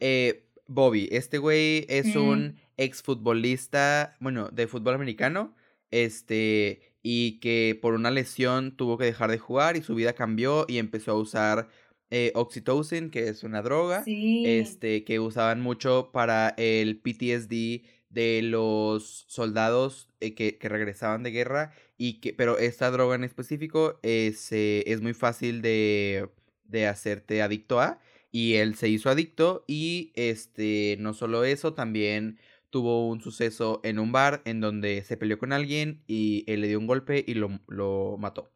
[0.00, 5.54] eh, Bobby, este güey es un exfutbolista, bueno, de fútbol americano,
[5.90, 10.66] este, y que por una lesión tuvo que dejar de jugar y su vida cambió
[10.68, 11.68] y empezó a usar
[12.10, 19.26] eh, oxytocin, que es una droga, este, que usaban mucho para el PTSD de los
[19.28, 24.50] soldados eh, que, que, regresaban de guerra y que, pero esta droga en específico es,
[24.52, 26.30] eh, es muy fácil de,
[26.64, 32.38] de hacerte adicto a y él se hizo adicto y este, no solo eso, también
[32.70, 36.68] tuvo un suceso en un bar en donde se peleó con alguien y él le
[36.68, 38.50] dio un golpe y lo, lo mató.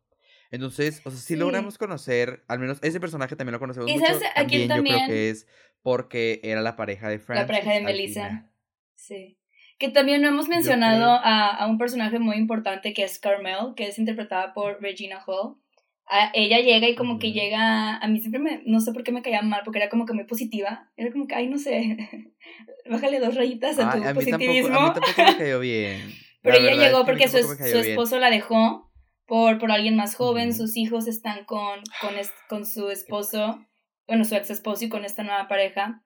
[0.53, 4.05] Entonces, o sea, si logramos conocer, al menos ese personaje también lo conocemos mucho.
[4.35, 5.47] También, también, yo creo que es
[5.81, 7.49] porque era la pareja de Francis.
[7.49, 8.53] La pareja de Melissa.
[8.95, 9.39] Sí.
[9.79, 13.89] Que también no hemos mencionado a, a, un personaje muy importante que es Carmel, que
[13.89, 15.57] es interpretada por Regina Hall.
[16.35, 19.23] ella llega y como que llega, a mí siempre me, no sé por qué me
[19.23, 21.97] caía mal, porque era como que muy positiva, era como que, ay, no sé,
[22.91, 24.79] bájale dos rayitas a tu positivismo.
[24.79, 26.13] a mí tampoco me cayó bien.
[26.43, 28.92] Pero ella llegó porque su, su esposo la dejó
[29.27, 32.15] por, por alguien más joven, sus hijos están con, con,
[32.49, 33.65] con su esposo,
[34.07, 36.05] bueno, su ex esposo y con esta nueva pareja.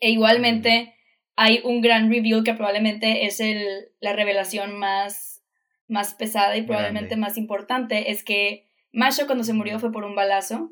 [0.00, 0.94] E igualmente
[1.36, 5.42] hay un gran reveal que probablemente es el, la revelación más,
[5.88, 10.14] más pesada y probablemente más importante, es que Masha cuando se murió fue por un
[10.14, 10.70] balazo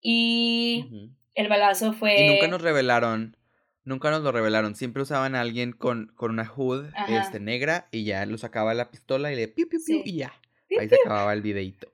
[0.00, 2.26] y el balazo fue...
[2.26, 3.36] Y nunca nos revelaron,
[3.84, 8.04] nunca nos lo revelaron, siempre usaban a alguien con, con una hood este, negra y
[8.04, 10.32] ya lo sacaba la pistola y le piu, piu, piu, y ya.
[10.78, 11.92] Ahí se acababa el videito.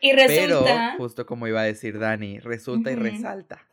[0.00, 0.64] Y resulta...
[0.64, 3.66] Pero, justo como iba a decir Dani, resulta y resalta.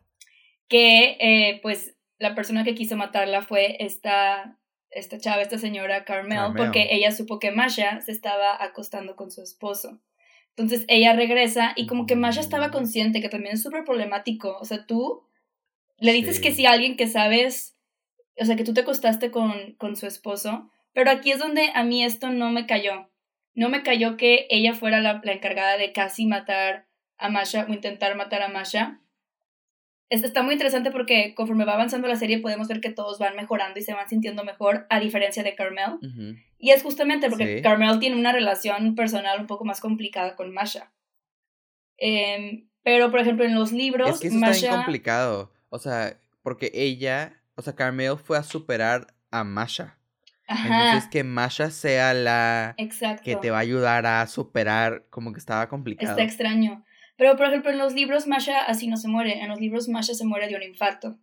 [0.68, 4.58] Que, eh, pues, la persona que quiso matarla fue esta,
[4.90, 9.42] esta chava, esta señora Carmel, porque ella supo que Masha se estaba acostando con su
[9.42, 10.02] esposo.
[10.56, 14.56] Entonces ella regresa y como que Masha estaba consciente que también es súper problemático.
[14.60, 15.28] O sea, tú
[15.98, 17.76] le dices que sí a alguien que sabes,
[18.40, 21.84] o sea, que tú te acostaste con, con su esposo, pero aquí es donde a
[21.84, 23.10] mí esto no me cayó.
[23.54, 26.88] No me cayó que ella fuera la, la encargada de casi matar
[27.18, 29.00] a Masha o intentar matar a Masha
[30.22, 33.80] está muy interesante porque conforme va avanzando la serie podemos ver que todos van mejorando
[33.80, 35.98] y se van sintiendo mejor, a diferencia de Carmel.
[36.60, 40.92] Y es justamente porque Carmel tiene una relación personal un poco más complicada con Masha.
[41.98, 44.10] Em, pero, por ejemplo, en los libros...
[44.10, 45.52] Es que eso está bien complicado.
[45.70, 49.98] O sea, porque ella, o sea, Carmel fue a superar a Masha.
[50.48, 52.76] Entonces que Masha sea la
[53.24, 56.12] que te va a ayudar a superar, como que estaba complicado.
[56.12, 56.84] Está extraño.
[57.16, 59.40] Pero, por ejemplo, en los libros Masha así no se muere.
[59.42, 61.18] En los libros Masha se muere de un infarto.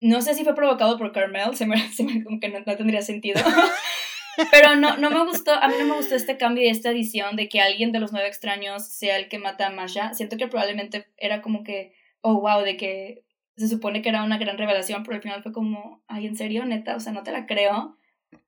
[0.00, 3.02] No sé si fue provocado por Carmel, se me, se me como que no, tendría
[3.02, 3.40] sentido.
[4.50, 7.36] Pero no, no me gustó, a mí no me gustó este cambio y esta edición
[7.36, 10.12] de que alguien de los nueve extraños sea el que mata a Masha.
[10.12, 13.24] Siento que probablemente era como que, oh wow, de que
[13.56, 16.64] se supone que era una gran revelación, pero al final fue como, ay, ¿en serio,
[16.64, 16.96] neta?
[16.96, 17.96] O sea, no te la creo.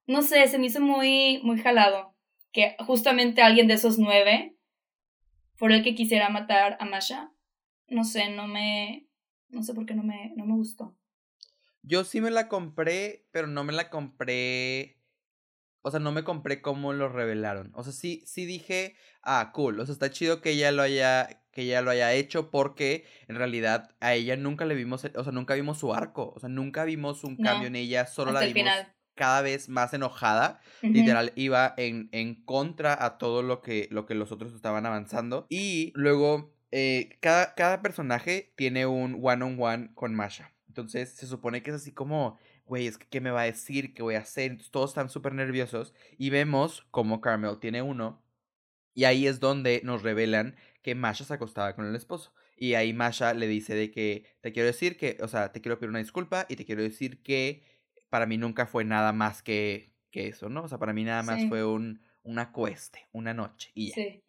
[0.06, 2.14] No sé, se me hizo muy, muy jalado
[2.52, 4.56] que justamente alguien de esos nueve
[5.58, 7.32] por el que quisiera matar a Masha.
[7.88, 9.08] No sé, no me.
[9.48, 10.94] No sé por qué no me, no me gustó.
[11.82, 14.97] Yo sí me la compré, pero no me la compré.
[15.82, 17.72] O sea, no me compré cómo lo revelaron.
[17.74, 19.80] O sea, sí, sí dije, ah, cool.
[19.80, 23.36] O sea, está chido que ella lo haya, que ella lo haya hecho porque en
[23.36, 26.32] realidad a ella nunca le vimos, o sea, nunca vimos su arco.
[26.34, 28.72] O sea, nunca vimos un cambio en ella, solo la vimos
[29.18, 30.60] cada vez más enojada.
[30.80, 35.46] Literal, iba en, en contra a todo lo que, lo que los otros estaban avanzando.
[35.50, 40.52] Y luego, eh, cada, cada personaje tiene un one-on-one con Masha.
[40.68, 42.38] Entonces, se supone que es así como,
[42.68, 43.94] güey, es que, ¿qué me va a decir?
[43.94, 44.50] ¿Qué voy a hacer?
[44.52, 45.94] Entonces, todos están súper nerviosos.
[46.18, 48.22] Y vemos como Carmel tiene uno.
[48.94, 52.32] Y ahí es donde nos revelan que Masha se acostaba con el esposo.
[52.56, 55.78] Y ahí Masha le dice de que te quiero decir que, o sea, te quiero
[55.78, 57.62] pedir una disculpa y te quiero decir que
[58.10, 60.64] para mí nunca fue nada más que, que eso, ¿no?
[60.64, 63.94] O sea, para mí nada más fue un, una cueste, una noche y ya.
[63.94, 64.24] Sí.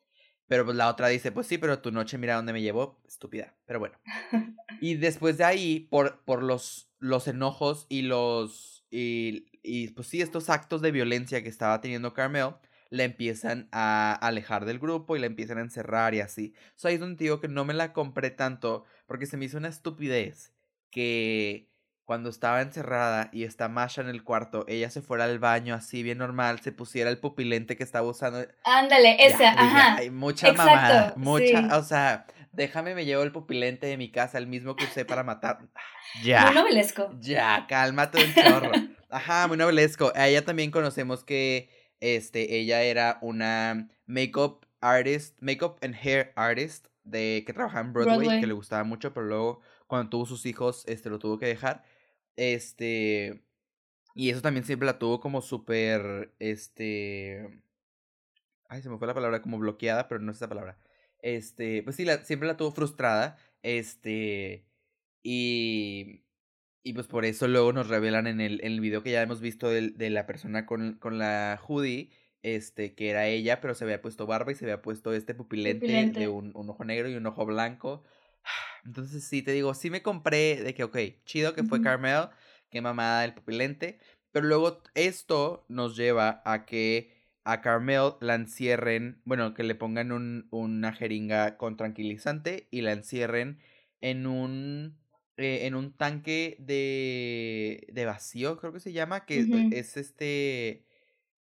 [0.49, 3.55] Pero pues la otra dice, pues sí, pero tu noche mira dónde me llevó, estúpida.
[3.67, 3.95] Pero bueno.
[4.81, 10.21] y después de ahí, por, por los, los enojos y los, y, y pues sí,
[10.21, 12.55] estos actos de violencia que estaba teniendo Carmel,
[12.89, 16.55] la empiezan a alejar del grupo y la empiezan a encerrar y así.
[16.75, 19.45] O sea, ahí es donde digo que no me la compré tanto porque se me
[19.45, 20.51] hizo una estupidez
[20.89, 21.69] que
[22.09, 26.01] cuando estaba encerrada y está Masha en el cuarto, ella se fuera al baño así
[26.01, 28.47] bien normal, se pusiera el pupilente que estaba usando.
[28.63, 29.97] Ándale, esa, ajá.
[29.97, 34.47] Hay mucha mamada, mucha, o sea, déjame me llevo el pupilente de mi casa, el
[34.47, 35.59] mismo que usé para matar.
[36.23, 36.47] Ya.
[36.47, 37.15] Muy novelesco.
[37.19, 38.71] Ya, cálmate un chorro.
[39.11, 40.11] Ajá, muy novelesco.
[40.15, 41.69] A ella también conocemos que
[41.99, 48.39] este ella era una makeup artist, makeup and hair artist de que trabajaba en Broadway,
[48.39, 51.83] que le gustaba mucho, pero luego cuando tuvo sus hijos este lo tuvo que dejar.
[52.39, 53.43] Este.
[54.15, 56.34] Y eso también siempre la tuvo como súper.
[56.39, 57.62] Este.
[58.69, 60.80] Ay, se me fue la palabra como bloqueada, pero no es esa palabra.
[61.21, 61.84] Este.
[61.84, 63.38] Pues sí, la, siempre la tuvo frustrada.
[63.62, 64.65] Este.
[65.21, 66.23] Y.
[66.82, 69.41] Y pues por eso luego nos revelan en el, en el video que ya hemos
[69.41, 72.10] visto de, de la persona con, con la hoodie
[72.41, 75.88] este, que era ella, pero se había puesto barba y se había puesto este pupilente,
[75.88, 78.04] de un, un, ojo negro y un ojo blanco.
[78.85, 82.29] Entonces sí, te digo, sí me compré de que, ok, chido que fue Carmel,
[82.69, 83.99] qué mamada el pupilente,
[84.31, 87.13] pero luego esto nos lleva a que
[87.43, 92.91] a Carmel la encierren, bueno, que le pongan un, una jeringa con tranquilizante y la
[92.93, 93.59] encierren
[94.01, 94.99] en un,
[95.37, 100.85] eh, en un tanque de, de vacío, creo que se llama, que es este,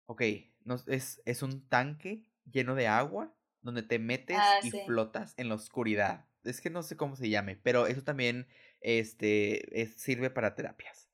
[0.06, 0.22] ok,
[0.64, 5.48] no, es, es un tanque lleno de agua donde te metes ah, y flotas en
[5.48, 6.28] la oscuridad.
[6.44, 8.46] Es que no sé cómo se llame, pero eso también
[8.80, 11.08] este, sirve para terapias.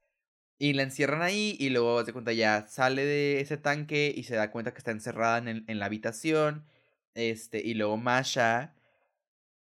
[0.58, 4.36] Y la encierran ahí y luego se cuenta ya sale de ese tanque y se
[4.36, 6.66] da cuenta que está encerrada en, en la habitación.
[7.14, 8.74] Este, y luego Masha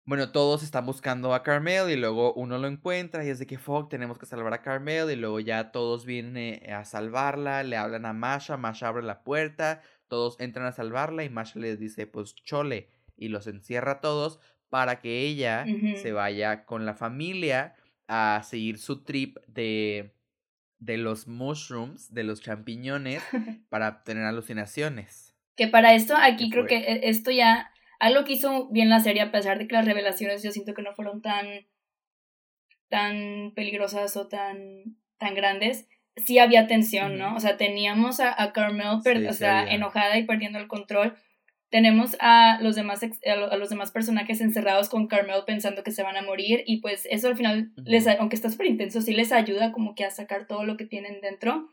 [0.08, 3.58] bueno, todos están buscando a Carmel y luego uno lo encuentra y es de que
[3.58, 8.06] fuck, tenemos que salvar a Carmel y luego ya todos vienen a salvarla, le hablan
[8.06, 12.34] a Masha, Masha abre la puerta, todos entran a salvarla y Masha les dice pues
[12.36, 15.64] chole y los encierra a todos para que ella
[15.96, 17.74] se vaya con la familia
[18.06, 20.12] a seguir su trip de
[20.78, 23.22] de los mushrooms, de los champiñones
[23.68, 25.34] para tener alucinaciones.
[25.56, 29.22] Que para esto aquí creo que e, esto ya algo que hizo bien la serie,
[29.22, 31.46] a pesar de que las revelaciones yo siento que no fueron tan,
[32.88, 37.34] tan peligrosas o tan, tan grandes, sí había tensión, ¿no?
[37.34, 41.16] O sea, teníamos a, Carmel o sea, enojada y perdiendo el control.
[41.70, 46.16] Tenemos a los, demás, a los demás personajes encerrados con Carmel pensando que se van
[46.16, 49.72] a morir y pues eso al final, les, aunque está súper intenso, sí les ayuda
[49.72, 51.70] como que a sacar todo lo que tienen dentro.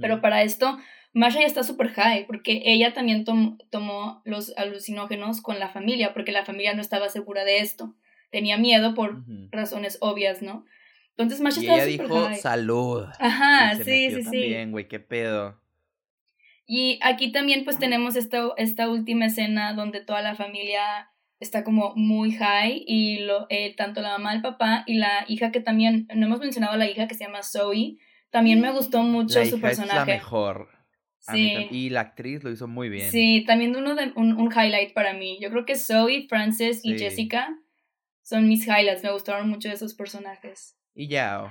[0.00, 0.78] Pero para esto
[1.14, 6.32] Masha ya está súper high porque ella también tomó los alucinógenos con la familia porque
[6.32, 7.94] la familia no estaba segura de esto.
[8.30, 10.66] Tenía miedo por razones obvias, ¿no?
[11.10, 13.04] Entonces Masha y ella dijo salud.
[13.20, 14.36] Ajá, sí, sí, sí.
[14.38, 15.60] Bien, güey, qué pedo.
[16.66, 21.92] Y aquí también pues tenemos esta, esta última escena donde toda la familia está como
[21.94, 26.08] muy high y lo, eh, tanto la mamá, el papá y la hija que también,
[26.14, 27.98] no hemos mencionado a la hija que se llama Zoe,
[28.30, 30.00] también me gustó mucho su personaje.
[30.00, 30.68] Es la mejor.
[31.18, 31.68] Sí.
[31.70, 33.10] Y la actriz lo hizo muy bien.
[33.10, 35.38] Sí, también uno de, un, un highlight para mí.
[35.40, 37.56] Yo creo que Zoe, Frances y Jessica
[38.22, 39.02] son mis highlights.
[39.02, 40.76] Me gustaron mucho esos personajes.
[40.94, 41.50] Y Yao.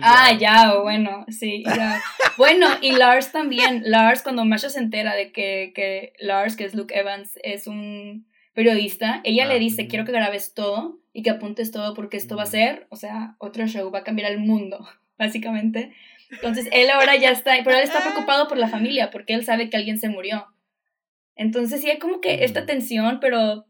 [0.00, 1.64] Ah, Yao, bueno, sí.
[2.38, 3.82] bueno, y Lars también.
[3.84, 8.26] Lars, cuando Masha se entera de que, que Lars, que es Luke Evans, es un
[8.54, 12.36] periodista, ella le ah, dice, quiero que grabes todo y que apuntes todo porque esto
[12.36, 14.86] va a ser, o sea, otro show, va a cambiar el mundo,
[15.18, 15.92] básicamente.
[16.30, 19.68] Entonces él ahora ya está, pero él está preocupado por la familia porque él sabe
[19.68, 20.46] que alguien se murió.
[21.36, 23.66] Entonces sí hay como que esta tensión, pero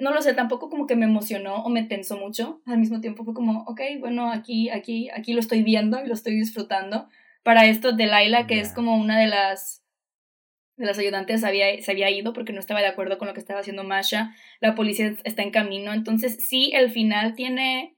[0.00, 2.62] no lo sé, tampoco como que me emocionó o me tensó mucho.
[2.66, 6.14] Al mismo tiempo fue como, ok, bueno, aquí, aquí, aquí lo estoy viendo y lo
[6.14, 7.08] estoy disfrutando.
[7.42, 9.84] Para esto, Delilah, que es como una de las
[10.76, 13.40] de las ayudantes había, se había ido porque no estaba de acuerdo con lo que
[13.40, 14.34] estaba haciendo Masha.
[14.60, 15.92] La policía está en camino.
[15.92, 17.96] Entonces, sí, el final tiene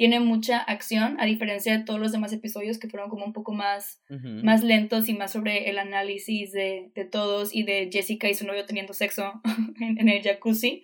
[0.00, 3.52] tiene mucha acción, a diferencia de todos los demás episodios que fueron como un poco
[3.52, 8.32] más, más lentos y más sobre el análisis de, de, todos y de Jessica y
[8.32, 9.42] su novio teniendo sexo
[9.78, 10.82] en, el jacuzzi.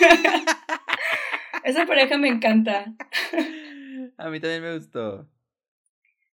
[1.62, 2.94] Esa pareja me encanta.
[4.16, 5.28] a mí también me gustó.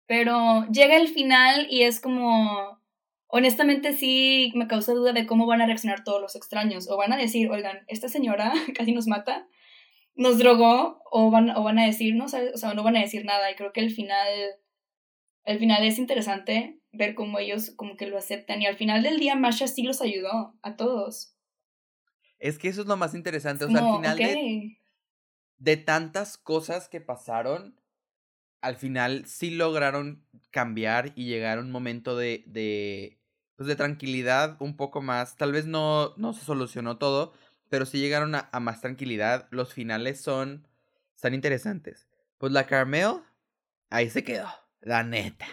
[0.07, 2.83] Pero llega el final y es como,
[3.29, 6.91] honestamente sí me causa duda de cómo van a reaccionar todos los extraños.
[6.91, 9.47] O van a decir, oigan, esta señora casi nos mata
[10.15, 13.25] nos drogó o van, o van a decir, no, o sea, no van a decir
[13.25, 13.51] nada.
[13.51, 14.29] Y creo que el final,
[15.45, 18.63] el final es interesante ver cómo ellos como que lo aceptan.
[18.63, 21.35] Y al final del día Masha sí los ayudó a todos.
[22.39, 23.65] Es que eso es lo más interesante.
[23.65, 24.79] O sea, al final de,
[25.59, 27.79] de tantas cosas que pasaron,
[28.61, 33.19] al final sí lograron cambiar y llegar a un momento de, de,
[33.57, 35.37] pues de tranquilidad un poco más.
[35.37, 37.33] Tal vez no, no se solucionó todo,
[37.71, 39.47] pero sí llegaron a, más tranquilidad.
[39.51, 40.67] Los finales son,
[41.15, 42.09] están interesantes.
[42.37, 43.23] Pues la Carmel,
[43.89, 44.49] ahí se quedó,
[44.81, 45.47] la neta.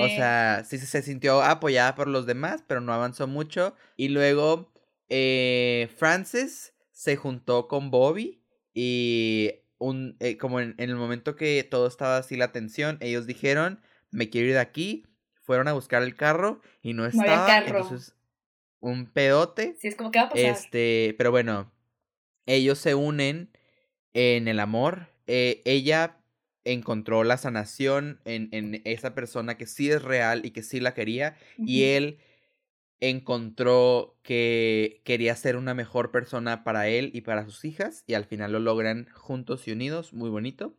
[0.00, 3.74] O sea, sí se sintió apoyada por los demás, pero no avanzó mucho.
[3.96, 4.72] Y luego,
[5.08, 11.86] eh, Francis se juntó con Bobby y un, eh, como en, el momento que todo
[11.86, 15.06] estaba así la tensión, ellos dijeron, me quiero ir de aquí.
[15.42, 17.58] Fueron a buscar el carro y no estaba.
[17.58, 18.14] Entonces
[18.84, 19.76] un pedote.
[19.80, 20.44] Sí, es como que va a pasar.
[20.44, 21.72] Este, pero bueno,
[22.46, 23.50] ellos se unen
[24.12, 25.08] en el amor.
[25.26, 26.18] Eh, ella
[26.64, 30.94] encontró la sanación en, en, esa persona que sí es real y que sí la
[30.94, 31.36] quería.
[31.58, 32.18] Y él
[33.00, 38.04] encontró que quería ser una mejor persona para él y para sus hijas.
[38.06, 40.12] Y al final lo logran juntos y unidos.
[40.12, 40.76] Muy bonito.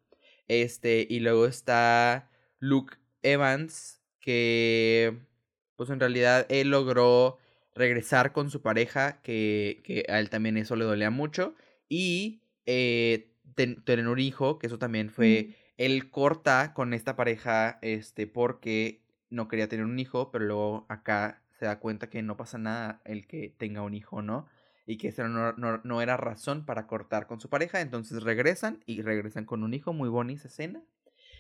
[0.48, 2.30] Este, y luego está
[2.60, 5.18] Luke Evans, que
[5.76, 7.38] pues en realidad él logró
[7.76, 11.56] regresar con su pareja, que, que a él también eso le dolía mucho,
[11.90, 18.28] y eh, tener un hijo, que eso también fue, él corta con esta pareja este,
[18.28, 22.58] porque no quería tener un hijo, pero luego acá se da cuenta que no pasa
[22.58, 24.48] nada el que tenga un hijo, ¿no?
[24.86, 28.84] Y que eso no, no, no era razón para cortar con su pareja, entonces regresan
[28.86, 30.84] y regresan con un hijo, muy bonita escena.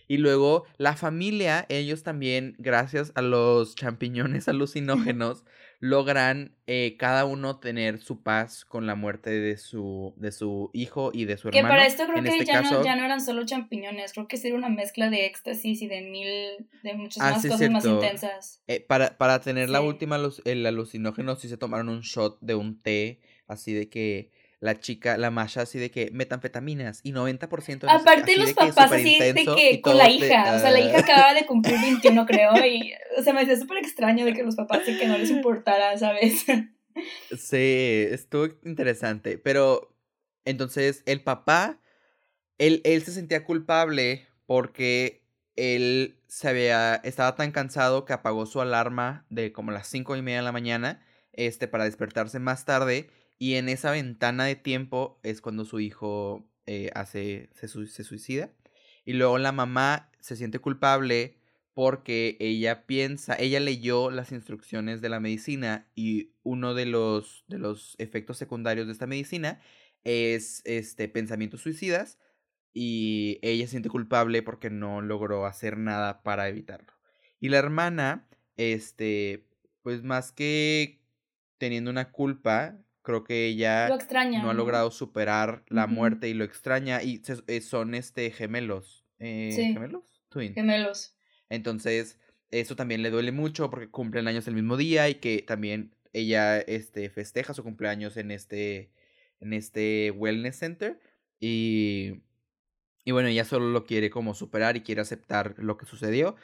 [0.07, 5.43] Y luego la familia, ellos también, gracias a los champiñones alucinógenos,
[5.79, 11.11] logran eh, cada uno tener su paz con la muerte de su, de su hijo
[11.13, 11.67] y de su hermano.
[11.67, 14.37] Que para esto creo que este ya, no, ya no eran solo champiñones, creo que
[14.37, 18.61] sería una mezcla de éxtasis y de mil, de muchas ah, más cosas más intensas.
[18.67, 22.81] Eh, para, para tener la última, el alucinógeno sí se tomaron un shot de un
[22.81, 27.91] té, así de que la chica, la Masha, así de que metanfetaminas y 90% de
[27.91, 31.01] Aparte los papás así de que con la hija, o sea, la hija ah.
[31.01, 34.55] acaba de cumplir 21 creo y, o sea, me decía súper extraño de que los
[34.55, 36.45] papás sí que no les importara, ¿sabes?
[37.37, 39.93] Sí, estuvo interesante, pero
[40.45, 41.81] entonces el papá,
[42.57, 45.25] él, él se sentía culpable porque
[45.55, 50.21] él se había, estaba tan cansado que apagó su alarma de como las cinco y
[50.21, 55.19] media de la mañana, este, para despertarse más tarde y en esa ventana de tiempo
[55.23, 58.51] es cuando su hijo eh, hace, se, se suicida.
[59.05, 61.37] Y luego la mamá se siente culpable
[61.73, 67.59] porque ella piensa, ella leyó las instrucciones de la medicina y uno de los, de
[67.59, 69.59] los efectos secundarios de esta medicina
[70.05, 72.17] es este pensamientos suicidas
[72.73, 76.93] y ella se siente culpable porque no logró hacer nada para evitarlo.
[77.39, 79.47] Y la hermana, este,
[79.81, 81.01] pues más que
[81.57, 87.03] teniendo una culpa, creo que ella no, ha logrado superar la muerte y lo extraña
[87.03, 89.05] y eh, son este gemelos.
[89.19, 90.21] Eh, ¿Gemelos?
[90.31, 91.15] Gemelos.
[91.49, 95.95] Entonces, eso también le duele mucho porque cumplen años el mismo día y que también
[96.13, 98.91] ella este, festeja su cumpleaños en este,
[99.39, 100.99] en este wellness center
[101.39, 102.23] y,
[103.03, 106.35] y bueno, ella solo lo quiere como superar y quiere aceptar lo que sucedió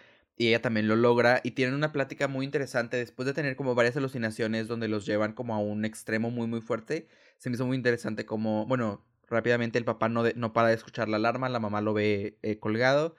[0.41, 3.75] y ella también lo logra y tienen una plática muy interesante después de tener como
[3.75, 7.07] varias alucinaciones donde los llevan como a un extremo muy muy fuerte.
[7.37, 11.09] Se me hizo muy interesante como, bueno, rápidamente el papá no, no para de escuchar
[11.09, 13.15] la alarma, la mamá lo ve eh, colgado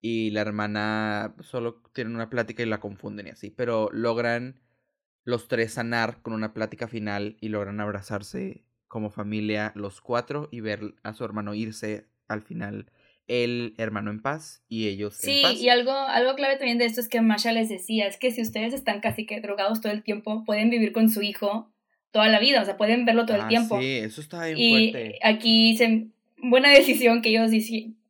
[0.00, 4.60] y la hermana solo tienen una plática y la confunden y así, pero logran
[5.24, 10.60] los tres sanar con una plática final y logran abrazarse como familia los cuatro y
[10.60, 12.92] ver a su hermano irse al final
[13.30, 15.52] el hermano en paz y ellos en paz.
[15.52, 18.32] Sí, y algo, algo clave también de esto es que Masha les decía, es que
[18.32, 21.70] si ustedes están casi que drogados todo el tiempo, pueden vivir con su hijo
[22.10, 23.80] toda la vida, o sea, pueden verlo todo el ah, tiempo.
[23.80, 26.08] Sí, eso está bien y aquí se,
[26.38, 27.52] buena decisión que ellos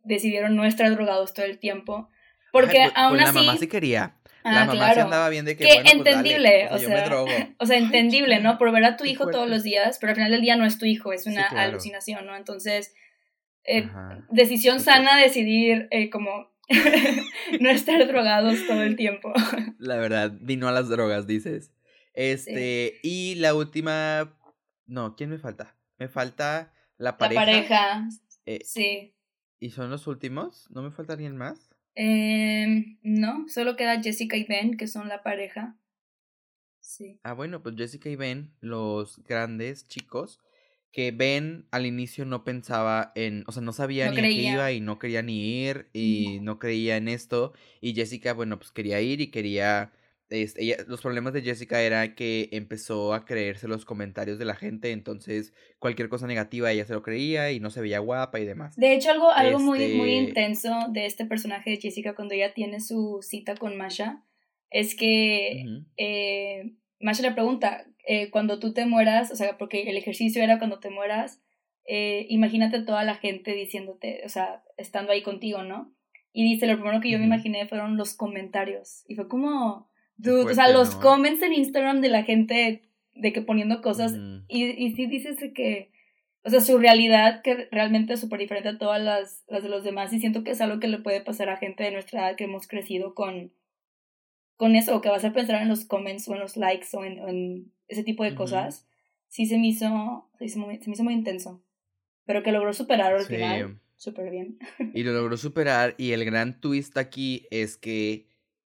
[0.05, 2.09] decidieron no estar drogados todo el tiempo,
[2.51, 3.39] porque pues, aún pues así...
[3.39, 4.15] La mamá sí quería.
[4.43, 7.11] la ah, mamá sí andaba bien de que, que pues entendible, o, sea,
[7.59, 8.57] o sea, entendible, ¿no?
[8.57, 10.79] Por ver a tu hijo todos los días, pero al final del día no es
[10.79, 12.35] tu hijo, es una alucinación, ¿no?
[12.35, 12.95] Entonces,
[13.79, 13.89] eh,
[14.31, 16.51] decisión sana decidir eh, como
[17.61, 19.33] no estar drogados todo el tiempo.
[19.79, 21.73] La verdad, vino a las drogas, dices.
[22.13, 24.37] Este, y la última,
[24.87, 25.77] no, ¿quién me falta?
[25.99, 27.41] Me falta la pareja.
[27.41, 28.09] La pareja,
[28.47, 29.15] eh, sí.
[29.61, 30.67] ¿Y son los últimos?
[30.71, 31.71] ¿No me falta alguien más?
[31.95, 35.77] Em, no, solo queda Jessica y Ben, que son la pareja.
[36.81, 37.21] Sí.
[37.23, 40.41] Ah, bueno, pues Jessica y Ben, los grandes chicos,
[40.93, 44.73] que Ben al inicio no pensaba en, o sea, no sabía ni a qué iba
[44.73, 46.59] y no quería ni ir y no.
[46.59, 49.93] creía en esto y Jessica, bueno, pues quería ir y quería
[50.31, 54.55] este, ella, los problemas de Jessica era que empezó a creerse los comentarios de la
[54.55, 58.45] gente, entonces cualquier cosa negativa ella se lo creía y no se veía guapa y
[58.45, 58.77] demás.
[58.77, 62.55] De hecho, algo, algo muy, muy este intenso de este personaje de Jessica cuando ella
[62.55, 64.25] tiene su cita con Masha
[64.71, 65.65] es que
[65.97, 70.59] eh, Masha le pregunta, eh, cuando tú te mueras, o sea, porque el ejercicio era
[70.59, 71.41] cuando te mueras,
[71.85, 75.95] eh, imagínate toda la gente diciéndote, o sea, estando ahí contigo, ¿no?
[76.33, 79.05] Y dice, lo primero que yo me imaginé fueron los comentarios.
[79.07, 82.83] Y fue como, dude, o sea, los comments en Instagram de la gente
[83.15, 84.13] de que poniendo cosas.
[84.49, 85.93] y, y sí dices que,
[86.43, 89.85] o sea, su realidad que realmente es súper diferente a todas las, las de los
[89.85, 90.13] demás.
[90.13, 92.43] Y siento que es algo que le puede pasar a gente de nuestra edad que
[92.43, 93.53] hemos crecido con,
[94.57, 97.05] con eso, o que vas a pensar en los comments o en los likes o
[97.05, 98.87] en ese tipo de cosas,
[99.29, 101.63] sí se me hizo, se, me hizo muy intenso.
[102.25, 103.81] Pero que logró superar al final.
[103.97, 104.59] Súper bien.
[104.95, 105.95] Y lo logró superar.
[105.99, 108.29] Y el gran twist aquí es que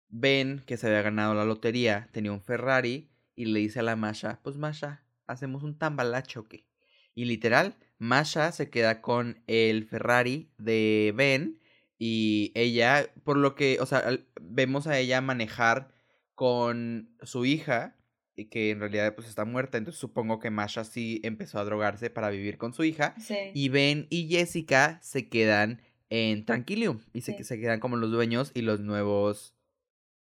[0.07, 3.95] Ben, que se había ganado la lotería, tenía un Ferrari y le dice a la
[3.95, 6.65] Masha, pues Masha, hacemos un tambalacho que.
[7.13, 11.59] Y literal, Masha se queda con el Ferrari de Ben
[11.99, 14.03] y ella, por lo que, o sea,
[14.41, 15.91] vemos a ella manejar
[16.33, 17.98] con su hija
[18.47, 22.29] que en realidad pues está muerta, entonces supongo que Masha sí empezó a drogarse para
[22.29, 23.15] vivir con su hija.
[23.53, 28.51] Y Ben y Jessica se quedan en Tranquilium y se, se quedan como los dueños
[28.53, 29.55] y los nuevos,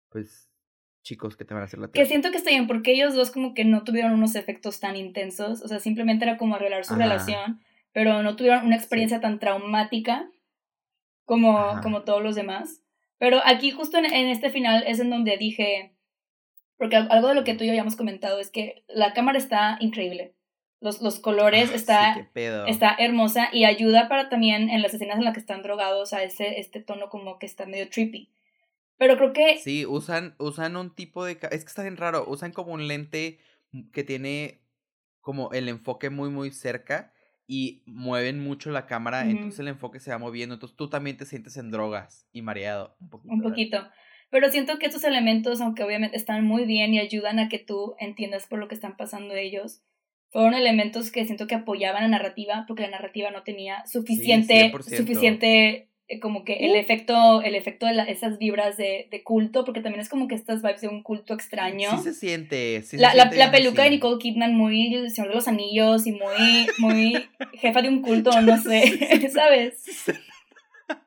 [0.08, 0.50] pues,
[1.02, 3.30] chicos que te van a hacer la Que siento que está bien, porque ellos dos
[3.30, 6.96] como que no tuvieron unos efectos tan intensos, o sea, simplemente era como arreglar su
[6.96, 7.60] relación,
[7.92, 10.28] pero no tuvieron una experiencia tan traumática
[11.24, 12.82] como, como todos los demás.
[13.18, 15.95] Pero aquí justo en, este final es en donde dije,
[16.76, 19.76] porque algo de lo que tú y yo habíamos comentado es que la cámara está
[19.80, 20.34] increíble.
[20.80, 22.30] Los, los colores ah, está,
[22.66, 26.22] está hermosa y ayuda para también en las escenas en las que están drogados a
[26.22, 28.30] ese este tono como que está medio trippy.
[28.98, 29.58] Pero creo que...
[29.58, 31.32] Sí, usan, usan un tipo de...
[31.50, 33.38] Es que está bien raro, usan como un lente
[33.92, 34.60] que tiene
[35.20, 37.12] como el enfoque muy muy cerca
[37.48, 41.26] y mueven mucho la cámara, entonces el enfoque se va moviendo, entonces tú también te
[41.26, 43.34] sientes en drogas y mareado un poquito.
[43.34, 43.88] Un poquito.
[44.36, 47.94] Pero siento que estos elementos, aunque obviamente están muy bien y ayudan a que tú
[47.98, 49.80] entiendas por lo que están pasando ellos,
[50.28, 55.88] fueron elementos que siento que apoyaban la narrativa, porque la narrativa no tenía suficiente, suficiente
[56.08, 56.74] eh, como que el uh.
[56.74, 60.60] efecto, el efecto de esas vibras de, de, culto, porque también es como que estas
[60.60, 61.96] vibes de un culto extraño.
[61.96, 65.30] Sí se siente, sí la, se la, la, peluca de Nicole Kidman muy el Señor
[65.30, 67.14] de los Anillos y muy, muy
[67.54, 69.82] jefa de un culto, no sé, ¿sabes?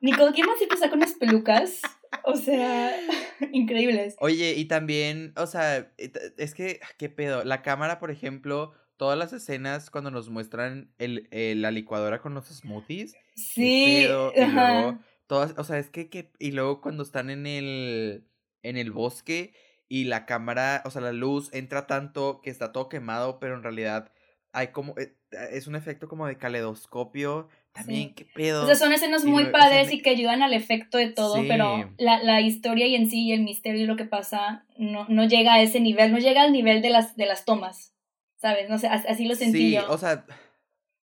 [0.00, 1.80] Nicole Kidman siempre saca unas pelucas,
[2.24, 2.92] o sea,
[3.52, 4.16] increíbles.
[4.20, 7.44] Oye, y también, o sea, es que, ¿qué pedo?
[7.44, 11.28] La cámara, por ejemplo, todas las escenas cuando nos muestran el,
[11.62, 13.14] la licuadora con los smoothies.
[13.34, 14.02] Sí.
[14.02, 18.26] y luego, todas, o sea, es que, que, y luego cuando están en el,
[18.62, 19.54] en el bosque
[19.88, 23.62] y la cámara, o sea, la luz entra tanto que está todo quemado, pero en
[23.62, 24.12] realidad
[24.52, 25.16] hay como, eh,
[25.50, 27.48] es un efecto como de caleidoscopio.
[27.72, 28.64] También, qué pedo.
[28.64, 32.22] O sea, son escenas muy padres y que ayudan al efecto de todo, pero la,
[32.22, 35.54] la, historia y en sí y el misterio y lo que pasa no, no llega
[35.54, 37.94] a ese nivel, no llega al nivel de las, de las tomas.
[38.40, 38.68] ¿sabes?
[38.68, 40.24] No sé, así lo sentí sí, o sea,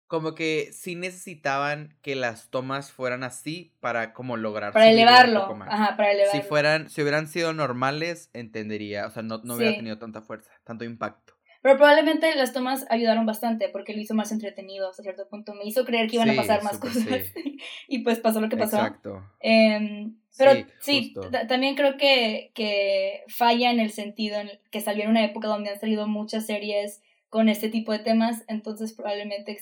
[0.07, 5.97] como que sí necesitaban que las tomas fueran así para como lograr para elevarlo ajá
[5.97, 9.97] para elevarlo si fueran si hubieran sido normales entendería o sea no, no hubiera tenido
[9.97, 11.34] tanta fuerza tanto impacto
[11.65, 15.55] pero probablemente las tomas ayudaron bastante porque lo hizo más entretenido hasta cierto punto.
[15.55, 17.03] Me hizo creer que iban a pasar más cosas
[17.87, 18.75] y pues pasó lo que pasó.
[18.75, 19.23] Exacto.
[19.39, 21.15] Em, pero sí,
[21.47, 25.71] también creo que, que falla en el sentido en que salió en una época donde
[25.71, 29.57] han salido muchas series con este tipo de temas, entonces probablemente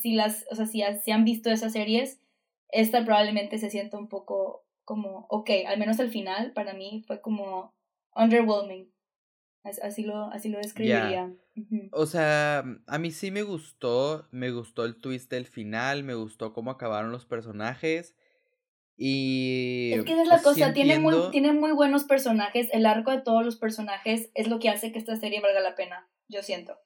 [0.00, 2.20] si las, o sea, si, si han visto esas series,
[2.68, 7.20] esta probablemente se sienta un poco como, ok, al menos al final para mí fue
[7.20, 7.74] como
[8.14, 8.88] underwhelming.
[9.62, 11.32] Así lo, así lo describiría.
[11.92, 16.54] O sea, a mí sí me gustó, me gustó el twist del final, me gustó
[16.54, 18.16] cómo acabaron los personajes.
[18.96, 19.92] Y.
[19.94, 22.68] Es que esa es la cosa, tiene, muy, tiene muy buenos personajes.
[22.72, 25.74] El arco de todos los personajes es lo que hace que esta serie valga la
[25.74, 26.78] pena, yo siento.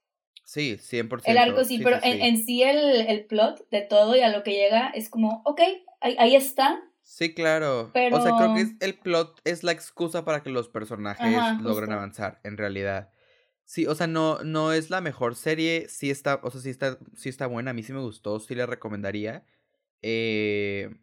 [0.44, 1.22] Sí, 100%.
[1.24, 4.52] El arco sí, pero En, sí el, el, plot de todo y a lo que
[4.52, 5.60] llega es como, ok,
[6.00, 6.82] ahí, ahí está.
[7.04, 7.90] Sí, claro.
[7.92, 8.16] Pero...
[8.16, 11.92] O sea, creo que es, el plot es la excusa para que los personajes logren
[11.92, 13.10] avanzar, en realidad.
[13.66, 16.98] Sí, o sea, no, no es la mejor serie, sí está, o sea, sí está,
[17.14, 19.44] sí está buena, a mí sí me gustó, sí la recomendaría.
[20.02, 20.94] Eh,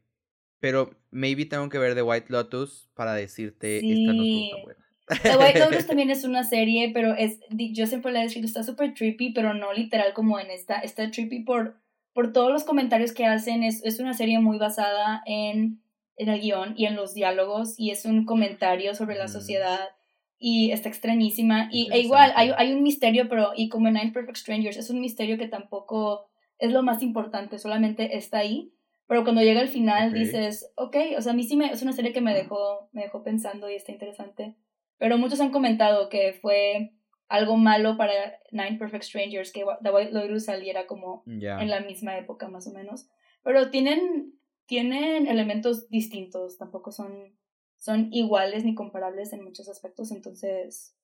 [0.60, 4.86] pero maybe tengo que ver The White Lotus para decirte, esta no es tan buena.
[5.24, 8.64] The White Lotus también es una serie, pero es, yo siempre la he dicho, está
[8.64, 11.82] súper trippy, pero no literal como en esta, está trippy por,
[12.14, 15.81] por todos los comentarios que hacen, es, es una serie muy basada en,
[16.16, 19.90] en el guion y en los diálogos, y es un comentario sobre la sociedad,
[20.38, 24.12] y está extrañísima, y e igual, hay, hay un misterio, pero, y como en Nine
[24.12, 26.26] Perfect Strangers, es un misterio que tampoco
[26.58, 28.74] es lo más importante, solamente está ahí,
[29.12, 31.92] pero cuando llega al final dices, ok, o sea, a mí sí me, es una
[31.92, 34.56] serie que me dejó, me dejó pensando y está interesante.
[34.98, 36.94] Pero muchos han comentado que fue
[37.28, 38.14] algo malo para
[38.52, 42.72] Nine Perfect Strangers que The White Lotus saliera como en la misma época más o
[42.72, 43.10] menos.
[43.44, 44.34] Pero tienen,
[44.66, 47.38] tienen elementos distintos, tampoco son,
[47.78, 50.96] son iguales ni comparables en muchos aspectos, entonces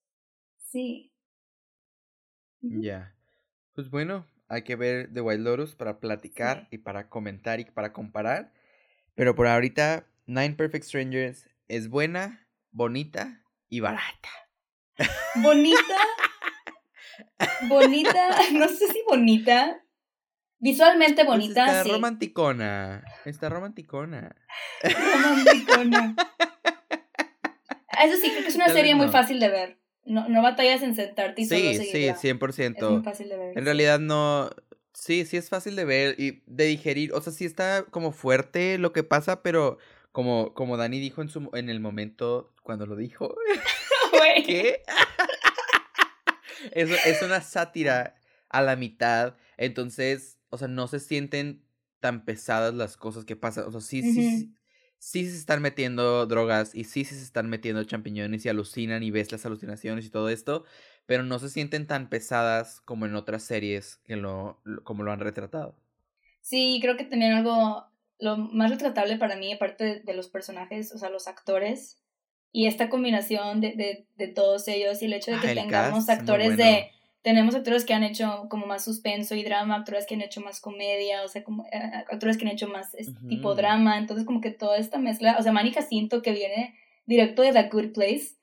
[0.57, 1.11] sí.
[2.61, 3.15] Ya.
[3.73, 7.93] Pues bueno, hay que ver The White Lotus para platicar y para comentar y para
[7.93, 8.53] comparar.
[9.15, 14.29] Pero por ahorita, Nine Perfect Strangers es buena, bonita y barata.
[15.35, 15.97] Bonita.
[17.67, 19.83] bonita, no sé si bonita.
[20.59, 21.65] Visualmente pues bonita.
[21.65, 23.03] está romanticona.
[23.25, 24.35] Está romanticona.
[24.83, 26.15] Romanticona.
[28.03, 29.79] Eso sí, creo que es una serie muy fácil de ver.
[30.05, 32.75] No, no batallas en sentarte y sí, solo Sí, 100%.
[32.77, 33.57] Es muy fácil de ver.
[33.57, 34.49] En realidad no...
[34.93, 37.13] Sí, sí es fácil de ver y de digerir.
[37.13, 39.77] O sea, sí está como fuerte lo que pasa, pero
[40.11, 43.35] como, como Dani dijo en, su, en el momento cuando lo dijo.
[44.45, 44.81] ¿Qué?
[46.71, 48.15] es, es una sátira
[48.49, 49.35] a la mitad.
[49.57, 51.63] Entonces, o sea, no se sienten
[51.99, 53.65] tan pesadas las cosas que pasan.
[53.65, 54.53] O sea, sí, sí,
[54.97, 59.11] sí, se están metiendo drogas y sí, sí se están metiendo champiñones y alucinan y
[59.11, 60.63] ves las alucinaciones y todo esto,
[61.05, 65.19] pero no se sienten tan pesadas como en otras series que lo, como lo han
[65.19, 65.75] retratado.
[66.41, 67.85] Sí, creo que tenían algo
[68.19, 72.01] lo más retratable para mí, aparte de, los personajes, o sea, los actores,
[72.51, 76.57] y esta combinación de, de, de todos ellos y el hecho de que tengamos actores
[76.57, 76.89] de
[77.27, 80.61] tenemos actores que han hecho como más suspenso y drama, actores que han hecho más
[80.61, 82.95] comedia, o sea, como eh, actores que han hecho más
[83.27, 86.75] tipo drama, entonces como que toda esta mezcla, o sea, Manny Jacinto que viene
[87.05, 88.37] directo de The Good Place,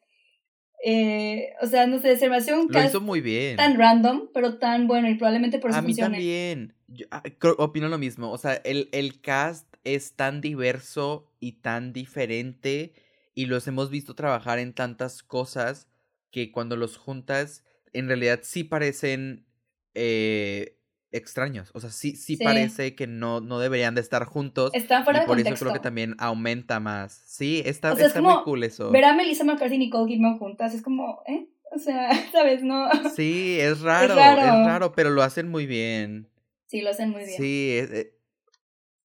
[0.84, 2.68] eh, o sea, no sé, se me hace un
[3.00, 3.56] muy bien.
[3.56, 7.22] tan random, pero tan bueno y probablemente por eso A mí también, Yo, ah,
[7.56, 12.92] opino lo mismo, o sea, el, el cast es tan diverso y tan diferente
[13.34, 15.88] y los hemos visto trabajar en tantas cosas
[16.30, 17.64] que cuando los juntas
[17.94, 19.46] en realidad sí parecen
[19.94, 20.78] eh,
[21.12, 21.70] extraños.
[21.74, 24.72] O sea, sí, sí, parece que no, no deberían de estar juntos.
[24.74, 27.22] Están fuera y por eso creo que también aumenta más.
[27.26, 28.90] Sí, está, está muy cool eso.
[28.90, 31.48] Ver a Melissa McCarthy y Nicole Kidman juntas es como, ¿eh?
[31.70, 32.62] O sea, ¿sabes?
[32.62, 32.88] No.
[33.14, 36.28] Sí, es raro, es raro, pero lo hacen muy bien.
[36.66, 37.36] Sí, lo hacen muy bien.
[37.36, 38.18] Sí, eh,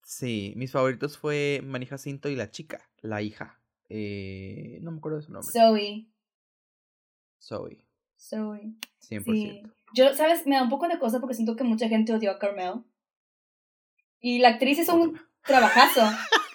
[0.02, 3.60] sí, mis favoritos fue Manny Jacinto y la chica, la hija.
[3.90, 5.52] Eh, no me acuerdo de su nombre.
[5.52, 6.08] Zoe.
[7.40, 7.87] Zoe.
[8.18, 8.74] Zoe.
[9.08, 9.24] 100%.
[9.24, 9.62] Sí.
[9.94, 10.46] Yo, ¿sabes?
[10.46, 12.84] Me da un poco de cosa porque siento que mucha gente odió a Carmel.
[14.20, 16.02] Y la actriz hizo un trabajazo.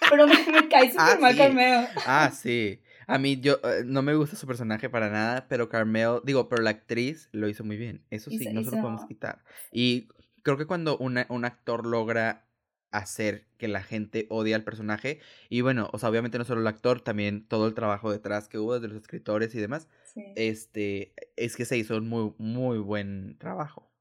[0.09, 0.35] pero me,
[0.69, 1.87] cae súper ah, mal Carmel.
[2.05, 2.81] Ah, sí.
[3.07, 6.61] A mí yo eh, no me gusta su personaje para nada, pero Carmel, digo, pero
[6.61, 8.05] la actriz lo hizo muy bien.
[8.09, 9.43] Eso sí, no se lo podemos quitar.
[9.71, 10.07] Y
[10.43, 12.45] creo que cuando una, un actor logra
[12.93, 15.19] hacer que la gente odie al personaje.
[15.49, 18.59] Y bueno, o sea, obviamente no solo el actor, también todo el trabajo detrás que
[18.59, 19.89] hubo de los escritores y demás.
[20.35, 23.91] Este, es que se hizo un muy, muy buen trabajo.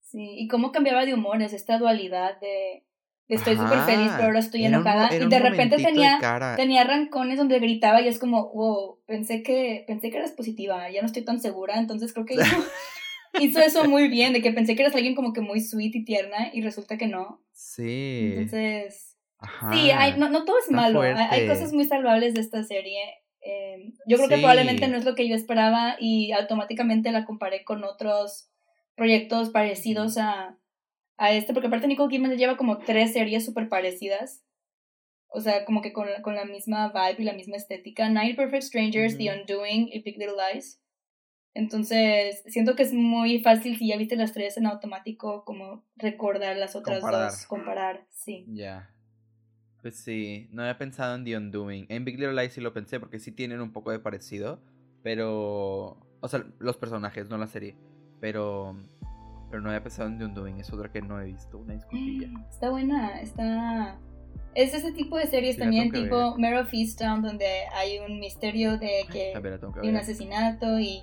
[0.00, 2.84] Sí, y cómo cambiaba de humores, esta dualidad de,
[3.28, 5.14] estoy súper feliz, pero ahora estoy enojada.
[5.14, 6.18] y de repente tenía,
[6.56, 11.00] tenía rancones donde gritaba y es como, wow, pensé que, pensé que eras positiva, ya
[11.00, 12.36] no estoy tan segura, entonces creo que
[13.40, 16.04] hizo eso muy bien, de que pensé que eras alguien como que muy sweet y
[16.04, 17.42] tierna y resulta que no.
[17.52, 18.34] Sí.
[18.36, 19.16] Entonces,
[19.72, 23.00] sí, hay, no, no todo es malo, hay, cosas muy salvables de esta serie.
[23.40, 27.64] Em, yo creo que probablemente no es lo que yo esperaba y automáticamente la comparé
[27.64, 28.50] con otros
[28.94, 30.56] proyectos parecidos a,
[31.16, 34.44] a este, porque aparte Nicole Kidman lleva como tres series súper parecidas.
[35.34, 38.10] O sea, como que con, con, la misma vibe y la misma estética.
[38.10, 40.82] Nine Perfect Strangers, The Undoing y Big Little Lies.
[41.54, 46.56] Entonces, siento que es muy fácil si ya viste las tres en automático, como recordar
[46.56, 48.46] las otras dos, comparar, sí.
[48.48, 48.90] Ya.
[49.82, 51.86] Pues sí, no había pensado en The Undoing.
[51.88, 54.62] En Big Little Lies sí lo pensé porque sí tienen un poco de parecido,
[55.02, 55.98] pero...
[56.20, 57.76] O sea, los personajes, no la serie.
[58.20, 58.76] Pero...
[59.50, 62.30] Pero no había pensado en The Undoing, es otra que no he visto, una disculpilla.
[62.48, 63.98] Está buena, está...
[64.54, 69.04] Es ese tipo de series también, tipo Mare of Easttown, donde hay un misterio de
[69.10, 69.34] que...
[69.82, 71.02] de un asesinato y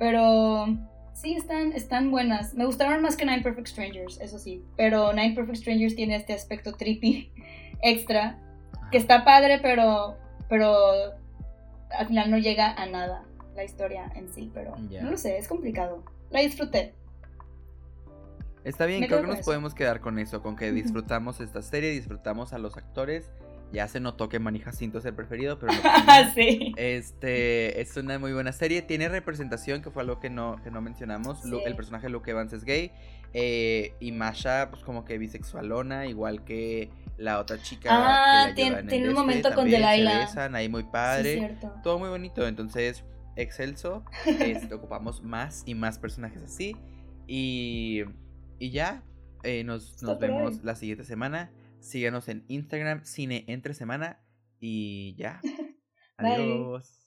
[0.00, 0.78] pero
[1.12, 2.54] sí, están, están buenas.
[2.54, 4.64] Me gustaron más que Nine Perfect Strangers, eso sí.
[4.78, 7.30] Pero Nine Perfect Strangers tiene este aspecto trippy
[7.82, 8.38] extra.
[8.90, 10.16] Que está padre, pero,
[10.48, 10.74] pero
[11.90, 13.24] al final no llega a nada
[13.54, 14.50] la historia en sí.
[14.54, 16.02] Pero no lo sé, es complicado.
[16.30, 16.94] La disfruté.
[18.64, 22.54] Está bien, creo que nos podemos quedar con eso, con que disfrutamos esta serie, disfrutamos
[22.54, 23.30] a los actores
[23.72, 25.72] ya se notó que Manny Jacinto es el preferido, pero
[26.06, 26.74] no sí.
[26.76, 28.82] Este es una muy buena serie.
[28.82, 31.44] Tiene representación, que fue algo que no, que no mencionamos.
[31.44, 32.92] El personaje Luke Evans es gay.
[33.32, 37.90] Eh, y Masha, pues como que bisexualona, igual que la otra chica.
[37.92, 40.26] Ah, tiene, un este, momento con Delilah.
[40.26, 41.56] Se ahí muy padre.
[41.82, 42.46] todo muy bonito.
[42.46, 43.04] Entonces,
[43.36, 44.04] excelso.
[44.40, 46.76] Este, ocupamos más y más personajes así.
[47.26, 48.02] Y,
[48.58, 49.04] y ya,
[49.44, 51.50] eh, nos, nos vemos la siguiente semana.
[51.80, 54.22] Síguenos en Instagram, Cine Entre Semana.
[54.60, 55.40] Y ya.
[56.16, 56.99] Adiós.